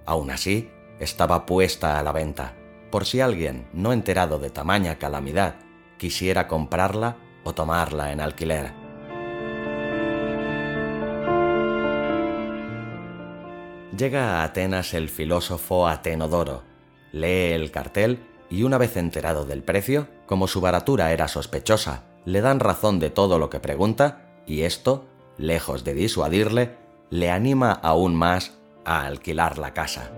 Aún 0.06 0.32
así, 0.32 0.72
estaba 1.00 1.46
puesta 1.46 2.00
a 2.00 2.04
la 2.04 2.12
venta 2.12 2.56
por 2.91 3.06
si 3.06 3.22
alguien, 3.22 3.67
no 3.72 3.94
enterado 3.94 4.38
de 4.38 4.50
tamaña 4.50 5.00
calamidad, 5.00 5.56
quisiera 5.98 6.48
comprarla 6.48 7.15
o 7.46 7.54
tomarla 7.54 8.12
en 8.12 8.20
alquiler. 8.20 8.74
Llega 13.98 14.41
a 14.41 14.44
Atenas 14.44 14.94
el 14.94 15.10
filósofo 15.10 15.88
Atenodoro, 15.88 16.63
lee 17.13 17.54
el 17.54 17.72
cartel 17.72 18.20
y 18.50 18.63
una 18.63 18.78
vez 18.78 18.98
enterado 18.98 19.46
del 19.46 19.63
precio, 19.63 20.08
como 20.26 20.48
su 20.48 20.60
baratura 20.60 21.13
era 21.13 21.30
sospechosa, 21.30 22.04
le 22.26 22.42
dan 22.42 22.60
razón 22.60 23.00
de 23.00 23.10
todo 23.10 23.40
lo 23.40 23.50
que 23.50 23.60
pregunta 23.60 24.42
y 24.46 24.62
esto, 24.62 25.06
lejos 25.38 25.84
de 25.84 25.94
disuadirle, 25.94 26.78
le 27.10 27.30
anima 27.30 27.72
aún 27.72 28.16
más 28.16 28.58
a 28.86 29.06
alquilar 29.06 29.58
la 29.58 29.74
casa. 29.74 30.12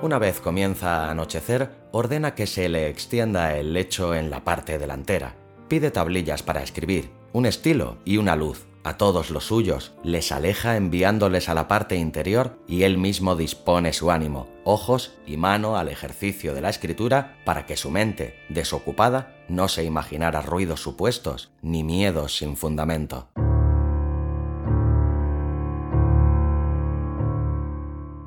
Una 0.00 0.18
vez 0.18 0.40
comienza 0.40 1.06
a 1.06 1.10
anochecer, 1.10 1.70
ordena 1.90 2.36
que 2.36 2.46
se 2.46 2.68
le 2.68 2.88
extienda 2.88 3.56
el 3.56 3.72
lecho 3.72 4.14
en 4.14 4.30
la 4.30 4.44
parte 4.44 4.78
delantera. 4.78 5.34
Pide 5.66 5.90
tablillas 5.90 6.44
para 6.44 6.62
escribir, 6.62 7.10
un 7.32 7.46
estilo 7.46 7.98
y 8.04 8.18
una 8.18 8.36
luz. 8.36 8.67
A 8.88 8.96
todos 8.96 9.28
los 9.28 9.44
suyos 9.44 9.92
les 10.02 10.32
aleja 10.32 10.78
enviándoles 10.78 11.50
a 11.50 11.54
la 11.54 11.68
parte 11.68 11.96
interior 11.96 12.58
y 12.66 12.84
él 12.84 12.96
mismo 12.96 13.36
dispone 13.36 13.92
su 13.92 14.10
ánimo, 14.10 14.48
ojos 14.64 15.12
y 15.26 15.36
mano 15.36 15.76
al 15.76 15.90
ejercicio 15.90 16.54
de 16.54 16.62
la 16.62 16.70
escritura 16.70 17.36
para 17.44 17.66
que 17.66 17.76
su 17.76 17.90
mente, 17.90 18.40
desocupada, 18.48 19.44
no 19.50 19.68
se 19.68 19.84
imaginara 19.84 20.40
ruidos 20.40 20.80
supuestos 20.80 21.50
ni 21.60 21.84
miedos 21.84 22.38
sin 22.38 22.56
fundamento. 22.56 23.28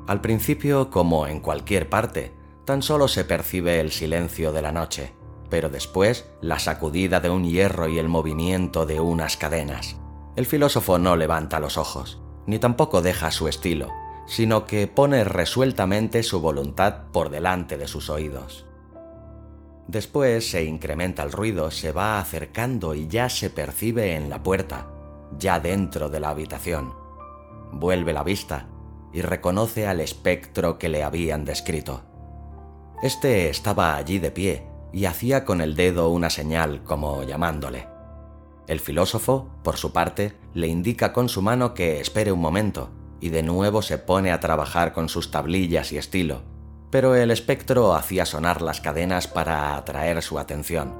Al 0.06 0.20
principio, 0.20 0.90
como 0.90 1.26
en 1.26 1.40
cualquier 1.40 1.88
parte, 1.88 2.32
tan 2.64 2.82
solo 2.82 3.08
se 3.08 3.24
percibe 3.24 3.80
el 3.80 3.90
silencio 3.90 4.52
de 4.52 4.62
la 4.62 4.70
noche, 4.70 5.12
pero 5.50 5.70
después 5.70 6.30
la 6.40 6.60
sacudida 6.60 7.18
de 7.18 7.30
un 7.30 7.42
hierro 7.42 7.88
y 7.88 7.98
el 7.98 8.08
movimiento 8.08 8.86
de 8.86 9.00
unas 9.00 9.36
cadenas. 9.36 9.96
El 10.34 10.46
filósofo 10.46 10.98
no 10.98 11.16
levanta 11.16 11.60
los 11.60 11.76
ojos, 11.76 12.20
ni 12.46 12.58
tampoco 12.58 13.02
deja 13.02 13.30
su 13.30 13.48
estilo, 13.48 13.90
sino 14.26 14.64
que 14.64 14.86
pone 14.86 15.24
resueltamente 15.24 16.22
su 16.22 16.40
voluntad 16.40 17.10
por 17.12 17.28
delante 17.28 17.76
de 17.76 17.86
sus 17.86 18.08
oídos. 18.08 18.66
Después 19.88 20.50
se 20.50 20.64
incrementa 20.64 21.22
el 21.22 21.32
ruido, 21.32 21.70
se 21.70 21.92
va 21.92 22.18
acercando 22.18 22.94
y 22.94 23.08
ya 23.08 23.28
se 23.28 23.50
percibe 23.50 24.14
en 24.14 24.30
la 24.30 24.42
puerta, 24.42 24.86
ya 25.38 25.60
dentro 25.60 26.08
de 26.08 26.20
la 26.20 26.30
habitación. 26.30 26.94
Vuelve 27.72 28.14
la 28.14 28.22
vista 28.22 28.68
y 29.12 29.20
reconoce 29.20 29.86
al 29.86 30.00
espectro 30.00 30.78
que 30.78 30.88
le 30.88 31.02
habían 31.02 31.44
descrito. 31.44 32.04
Este 33.02 33.50
estaba 33.50 33.96
allí 33.96 34.18
de 34.18 34.30
pie 34.30 34.66
y 34.92 35.04
hacía 35.04 35.44
con 35.44 35.60
el 35.60 35.74
dedo 35.74 36.08
una 36.08 36.30
señal 36.30 36.84
como 36.84 37.22
llamándole. 37.24 37.91
El 38.72 38.80
filósofo, 38.80 39.50
por 39.62 39.76
su 39.76 39.92
parte, 39.92 40.32
le 40.54 40.66
indica 40.66 41.12
con 41.12 41.28
su 41.28 41.42
mano 41.42 41.74
que 41.74 42.00
espere 42.00 42.32
un 42.32 42.40
momento 42.40 42.88
y 43.20 43.28
de 43.28 43.42
nuevo 43.42 43.82
se 43.82 43.98
pone 43.98 44.32
a 44.32 44.40
trabajar 44.40 44.94
con 44.94 45.10
sus 45.10 45.30
tablillas 45.30 45.92
y 45.92 45.98
estilo, 45.98 46.40
pero 46.88 47.14
el 47.14 47.30
espectro 47.30 47.92
hacía 47.92 48.24
sonar 48.24 48.62
las 48.62 48.80
cadenas 48.80 49.28
para 49.28 49.76
atraer 49.76 50.22
su 50.22 50.38
atención. 50.38 50.94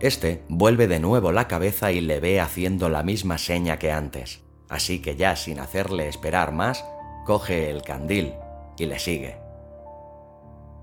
Este 0.00 0.42
vuelve 0.48 0.88
de 0.88 0.98
nuevo 0.98 1.30
la 1.30 1.46
cabeza 1.46 1.92
y 1.92 2.00
le 2.00 2.18
ve 2.18 2.40
haciendo 2.40 2.88
la 2.88 3.04
misma 3.04 3.38
seña 3.38 3.78
que 3.78 3.92
antes, 3.92 4.42
así 4.68 5.00
que 5.00 5.14
ya 5.14 5.36
sin 5.36 5.60
hacerle 5.60 6.08
esperar 6.08 6.50
más, 6.50 6.84
coge 7.26 7.70
el 7.70 7.82
candil 7.82 8.34
y 8.76 8.86
le 8.86 8.98
sigue. 8.98 9.38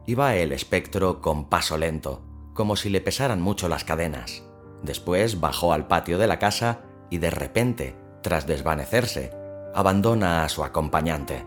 Iba 0.06 0.38
el 0.38 0.54
espectro 0.54 1.20
con 1.22 1.50
paso 1.50 1.78
lento, 1.78 2.22
como 2.54 2.78
si 2.78 2.90
le 2.90 3.02
pesaran 3.02 3.42
mucho 3.42 3.68
las 3.68 3.84
cadenas. 3.84 4.44
Después 4.84 5.40
bajó 5.40 5.74
al 5.74 5.88
patio 5.88 6.18
de 6.18 6.28
la 6.28 6.40
casa 6.40 6.82
y 7.10 7.18
de 7.18 7.32
repente, 7.32 7.96
tras 8.22 8.46
desvanecerse, 8.46 9.32
abandona 9.74 10.44
a 10.44 10.50
su 10.50 10.64
acompañante. 10.64 11.46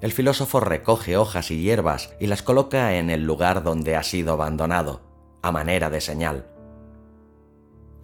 El 0.00 0.12
filósofo 0.12 0.60
recoge 0.60 1.16
hojas 1.16 1.50
y 1.50 1.60
hierbas 1.60 2.14
y 2.20 2.28
las 2.28 2.42
coloca 2.42 2.94
en 2.94 3.10
el 3.10 3.24
lugar 3.24 3.64
donde 3.64 3.96
ha 3.96 4.04
sido 4.04 4.32
abandonado, 4.32 5.02
a 5.42 5.50
manera 5.50 5.90
de 5.90 6.00
señal. 6.00 6.46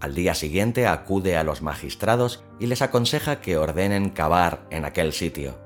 Al 0.00 0.14
día 0.14 0.34
siguiente 0.34 0.88
acude 0.88 1.36
a 1.36 1.44
los 1.44 1.62
magistrados 1.62 2.44
y 2.58 2.66
les 2.66 2.82
aconseja 2.82 3.40
que 3.40 3.56
ordenen 3.56 4.10
cavar 4.10 4.66
en 4.70 4.84
aquel 4.84 5.12
sitio. 5.12 5.56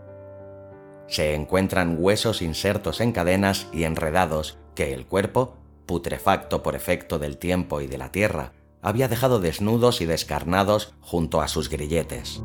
Se 1.09 1.35
encuentran 1.35 1.97
huesos 1.99 2.43
insertos 2.43 3.01
en 3.01 3.12
cadenas 3.12 3.67
y 3.73 3.85
enredados 3.85 4.59
que 4.75 4.93
el 4.93 5.07
cuerpo, 5.07 5.57
putrefacto 5.88 6.62
por 6.62 6.77
efecto 6.77 7.18
del 7.18 7.38
tiempo 7.38 7.81
y 7.81 7.88
de 7.88 7.98
la 7.98 8.12
tierra, 8.12 8.53
había 8.81 9.09
dejado 9.09 9.40
desnudos 9.40 10.01
y 10.01 10.07
descarnados 10.07 10.94
junto 11.01 11.40
a 11.40 11.48
sus 11.48 11.68
grilletes. 11.68 12.40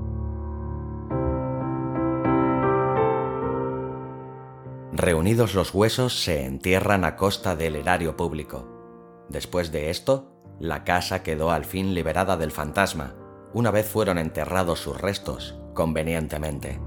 Reunidos 4.93 5.53
los 5.53 5.73
huesos 5.73 6.23
se 6.23 6.45
entierran 6.45 7.03
a 7.03 7.15
costa 7.15 7.56
del 7.56 7.75
erario 7.75 8.15
público. 8.15 9.25
Después 9.29 9.71
de 9.71 9.89
esto, 9.89 10.32
la 10.60 10.84
casa 10.84 11.21
quedó 11.21 11.51
al 11.51 11.65
fin 11.65 11.93
liberada 11.93 12.38
del 12.38 12.51
fantasma, 12.51 13.15
una 13.53 13.71
vez 13.71 13.88
fueron 13.88 14.17
enterrados 14.17 14.79
sus 14.79 14.99
restos, 14.99 15.60
convenientemente. 15.73 16.79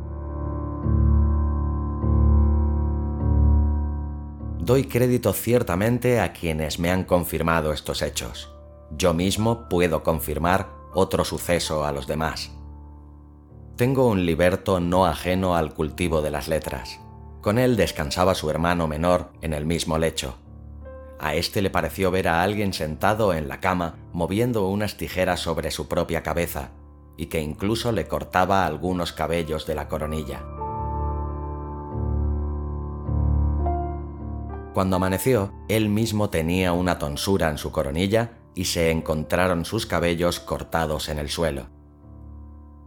Doy 4.67 4.83
crédito 4.83 5.33
ciertamente 5.33 6.19
a 6.19 6.33
quienes 6.33 6.81
me 6.81 6.91
han 6.91 7.05
confirmado 7.05 7.73
estos 7.73 8.03
hechos. 8.03 8.53
Yo 8.91 9.15
mismo 9.15 9.69
puedo 9.69 10.03
confirmar 10.03 10.67
otro 10.93 11.25
suceso 11.25 11.85
a 11.85 11.93
los 11.93 12.09
demás. 12.09 12.51
Tengo 13.77 14.09
un 14.09 14.27
liberto 14.27 14.81
no 14.81 15.07
ajeno 15.07 15.55
al 15.55 15.73
cultivo 15.73 16.21
de 16.21 16.33
las 16.33 16.49
letras. 16.49 16.99
Con 17.43 17.61
él 17.61 17.77
descansaba 17.77 18.35
su 18.35 18.51
hermano 18.51 18.89
menor 18.89 19.31
en 19.41 19.53
el 19.53 19.67
mismo 19.67 19.99
lecho. 19.99 20.35
A 21.21 21.37
este 21.37 21.63
le 21.63 21.71
pareció 21.71 22.11
ver 22.11 22.27
a 22.27 22.43
alguien 22.43 22.73
sentado 22.73 23.35
en 23.35 23.47
la 23.47 23.61
cama 23.61 23.95
moviendo 24.13 24.67
unas 24.67 24.97
tijeras 24.97 25.39
sobre 25.39 25.71
su 25.71 25.87
propia 25.87 26.25
cabeza 26.25 26.71
y 27.17 27.27
que 27.27 27.41
incluso 27.41 27.93
le 27.93 28.09
cortaba 28.09 28.67
algunos 28.67 29.13
cabellos 29.13 29.65
de 29.65 29.77
la 29.77 29.87
coronilla. 29.87 30.43
Cuando 34.77 34.97
amaneció, 34.97 35.55
él 35.69 35.89
mismo 35.89 36.29
tenía 36.29 36.75
una 36.75 36.99
tonsura 36.99 37.49
en 37.49 37.57
su 37.57 37.73
coronilla 37.73 38.33
y 38.55 38.67
se 38.67 38.91
encontraron 38.91 39.65
sus 39.65 39.87
cabellos 39.87 40.39
cortados 40.39 41.09
en 41.09 41.19
el 41.19 41.31
suelo. 41.31 41.71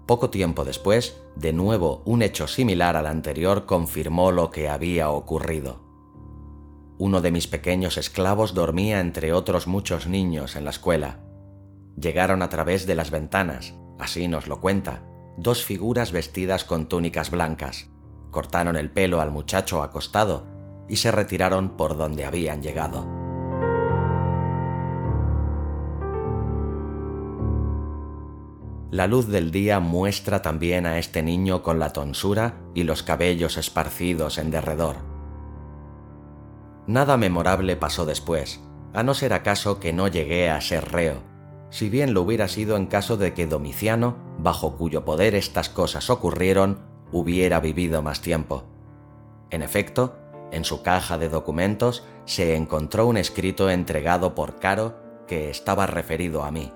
Poco 0.06 0.30
tiempo 0.30 0.66
después, 0.66 1.20
de 1.36 1.52
nuevo 1.52 2.04
un 2.06 2.22
hecho 2.22 2.46
similar 2.46 2.96
al 2.96 3.08
anterior 3.08 3.66
confirmó 3.66 4.32
lo 4.32 4.52
que 4.52 4.70
había 4.70 5.10
ocurrido. 5.10 5.82
Uno 7.00 7.22
de 7.22 7.32
mis 7.32 7.48
pequeños 7.48 7.98
esclavos 7.98 8.54
dormía 8.54 9.00
entre 9.00 9.34
otros 9.34 9.66
muchos 9.66 10.06
niños 10.06 10.56
en 10.56 10.66
la 10.66 10.70
escuela. 10.70 11.22
Llegaron 12.00 12.44
a 12.44 12.50
través 12.50 12.86
de 12.86 12.94
las 12.94 13.10
ventanas, 13.10 13.74
así 13.98 14.28
nos 14.28 14.46
lo 14.46 14.62
cuenta, 14.62 15.02
dos 15.38 15.66
figuras 15.66 16.12
vestidas 16.12 16.66
con 16.66 16.88
túnicas 16.88 17.32
blancas. 17.32 17.90
Cortaron 18.30 18.76
el 18.76 18.92
pelo 18.92 19.22
al 19.22 19.32
muchacho 19.32 19.82
acostado 19.82 20.59
y 20.90 20.98
se 20.98 21.12
retiraron 21.12 21.70
por 21.70 21.96
donde 21.96 22.26
habían 22.26 22.62
llegado. 22.62 23.08
La 28.92 29.06
luz 29.06 29.28
del 29.28 29.52
día 29.52 29.80
muestra 29.80 30.42
también 30.42 30.88
a 30.88 30.98
este 30.98 31.22
niño 31.22 31.62
con 31.62 31.78
la 31.78 31.94
tonsura 31.94 32.56
y 32.74 32.84
los 32.84 33.04
cabellos 33.04 33.58
esparcidos 33.58 34.40
en 34.40 34.50
derredor. 34.50 34.96
Nada 36.88 37.16
memorable 37.16 37.76
pasó 37.76 38.08
después, 38.08 38.60
a 38.94 39.04
no 39.04 39.14
ser 39.14 39.34
acaso 39.34 39.80
que 39.80 39.94
no 39.94 40.08
llegué 40.08 40.50
a 40.50 40.60
ser 40.60 40.92
reo, 40.92 41.22
si 41.70 41.88
bien 41.88 42.16
lo 42.16 42.24
hubiera 42.24 42.48
sido 42.48 42.76
en 42.78 42.88
caso 42.88 43.16
de 43.16 43.36
que 43.36 43.46
Domiciano, 43.46 44.18
bajo 44.40 44.76
cuyo 44.76 45.06
poder 45.06 45.36
estas 45.36 45.70
cosas 45.70 46.10
ocurrieron, 46.10 46.80
hubiera 47.12 47.60
vivido 47.60 48.02
más 48.02 48.22
tiempo. 48.22 48.64
En 49.52 49.62
efecto, 49.62 50.16
en 50.52 50.66
su 50.66 50.82
caja 50.82 51.18
de 51.18 51.30
documentos 51.30 52.04
se 52.26 52.56
encontró 52.56 53.08
un 53.08 53.18
escrito 53.18 53.70
entregado 53.70 54.36
por 54.36 54.60
Caro 54.60 54.96
que 55.28 55.50
estaba 55.50 55.86
referido 55.86 56.44
a 56.44 56.52
mí. 56.52 56.72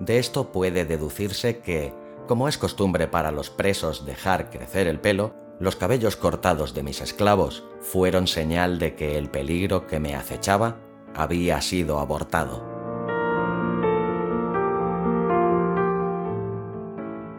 De 0.00 0.18
esto 0.18 0.50
puede 0.50 0.84
deducirse 0.84 1.58
que, 1.58 1.92
como 2.26 2.48
es 2.48 2.58
costumbre 2.58 3.06
para 3.06 3.30
los 3.30 3.50
presos 3.50 4.06
dejar 4.06 4.50
crecer 4.50 4.86
el 4.86 5.00
pelo, 5.00 5.34
los 5.60 5.76
cabellos 5.76 6.16
cortados 6.16 6.74
de 6.74 6.82
mis 6.82 7.00
esclavos 7.00 7.64
fueron 7.80 8.26
señal 8.26 8.78
de 8.78 8.94
que 8.94 9.18
el 9.18 9.30
peligro 9.30 9.86
que 9.86 10.00
me 10.00 10.16
acechaba 10.16 10.78
había 11.14 11.60
sido 11.60 12.00
abortado. 12.00 12.74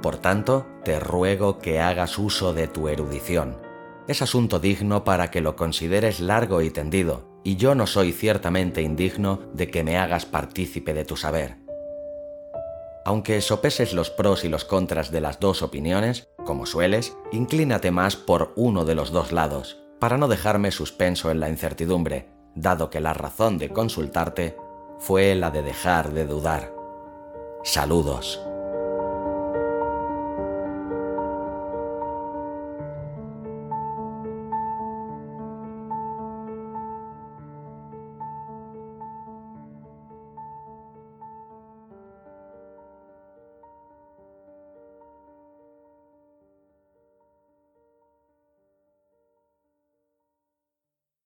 Por 0.01 0.17
tanto, 0.17 0.67
te 0.83 0.99
ruego 0.99 1.57
que 1.57 1.81
hagas 1.81 2.19
uso 2.19 2.53
de 2.53 2.67
tu 2.67 2.87
erudición. 2.87 3.64
Es 4.07 4.21
asunto 4.21 4.59
digno 4.59 5.03
para 5.03 5.31
que 5.31 5.41
lo 5.41 5.55
consideres 5.55 6.19
largo 6.19 6.61
y 6.61 6.69
tendido, 6.69 7.41
y 7.43 7.55
yo 7.55 7.75
no 7.75 7.87
soy 7.87 8.11
ciertamente 8.11 8.81
indigno 8.81 9.41
de 9.53 9.69
que 9.69 9.83
me 9.83 9.97
hagas 9.97 10.25
partícipe 10.25 10.93
de 10.93 11.05
tu 11.05 11.15
saber 11.15 11.65
aunque 13.05 13.39
sopeses 13.39 13.93
los 13.93 14.09
pros 14.09 14.43
y 14.43 14.49
los 14.49 14.65
contras 14.65 15.11
de 15.11 15.21
las 15.21 15.39
dos 15.39 15.61
opiniones, 15.61 16.27
como 16.43 16.65
sueles, 16.65 17.15
inclínate 17.31 17.91
más 17.91 18.15
por 18.15 18.51
uno 18.55 18.83
de 18.83 18.95
los 18.95 19.11
dos 19.11 19.31
lados, 19.31 19.77
para 19.99 20.17
no 20.17 20.27
dejarme 20.27 20.71
suspenso 20.71 21.29
en 21.29 21.39
la 21.39 21.49
incertidumbre, 21.49 22.27
dado 22.55 22.89
que 22.89 22.99
la 22.99 23.13
razón 23.13 23.59
de 23.59 23.69
consultarte 23.69 24.57
fue 24.97 25.35
la 25.35 25.51
de 25.51 25.61
dejar 25.61 26.13
de 26.13 26.25
dudar. 26.25 26.73
Saludos. 27.63 28.44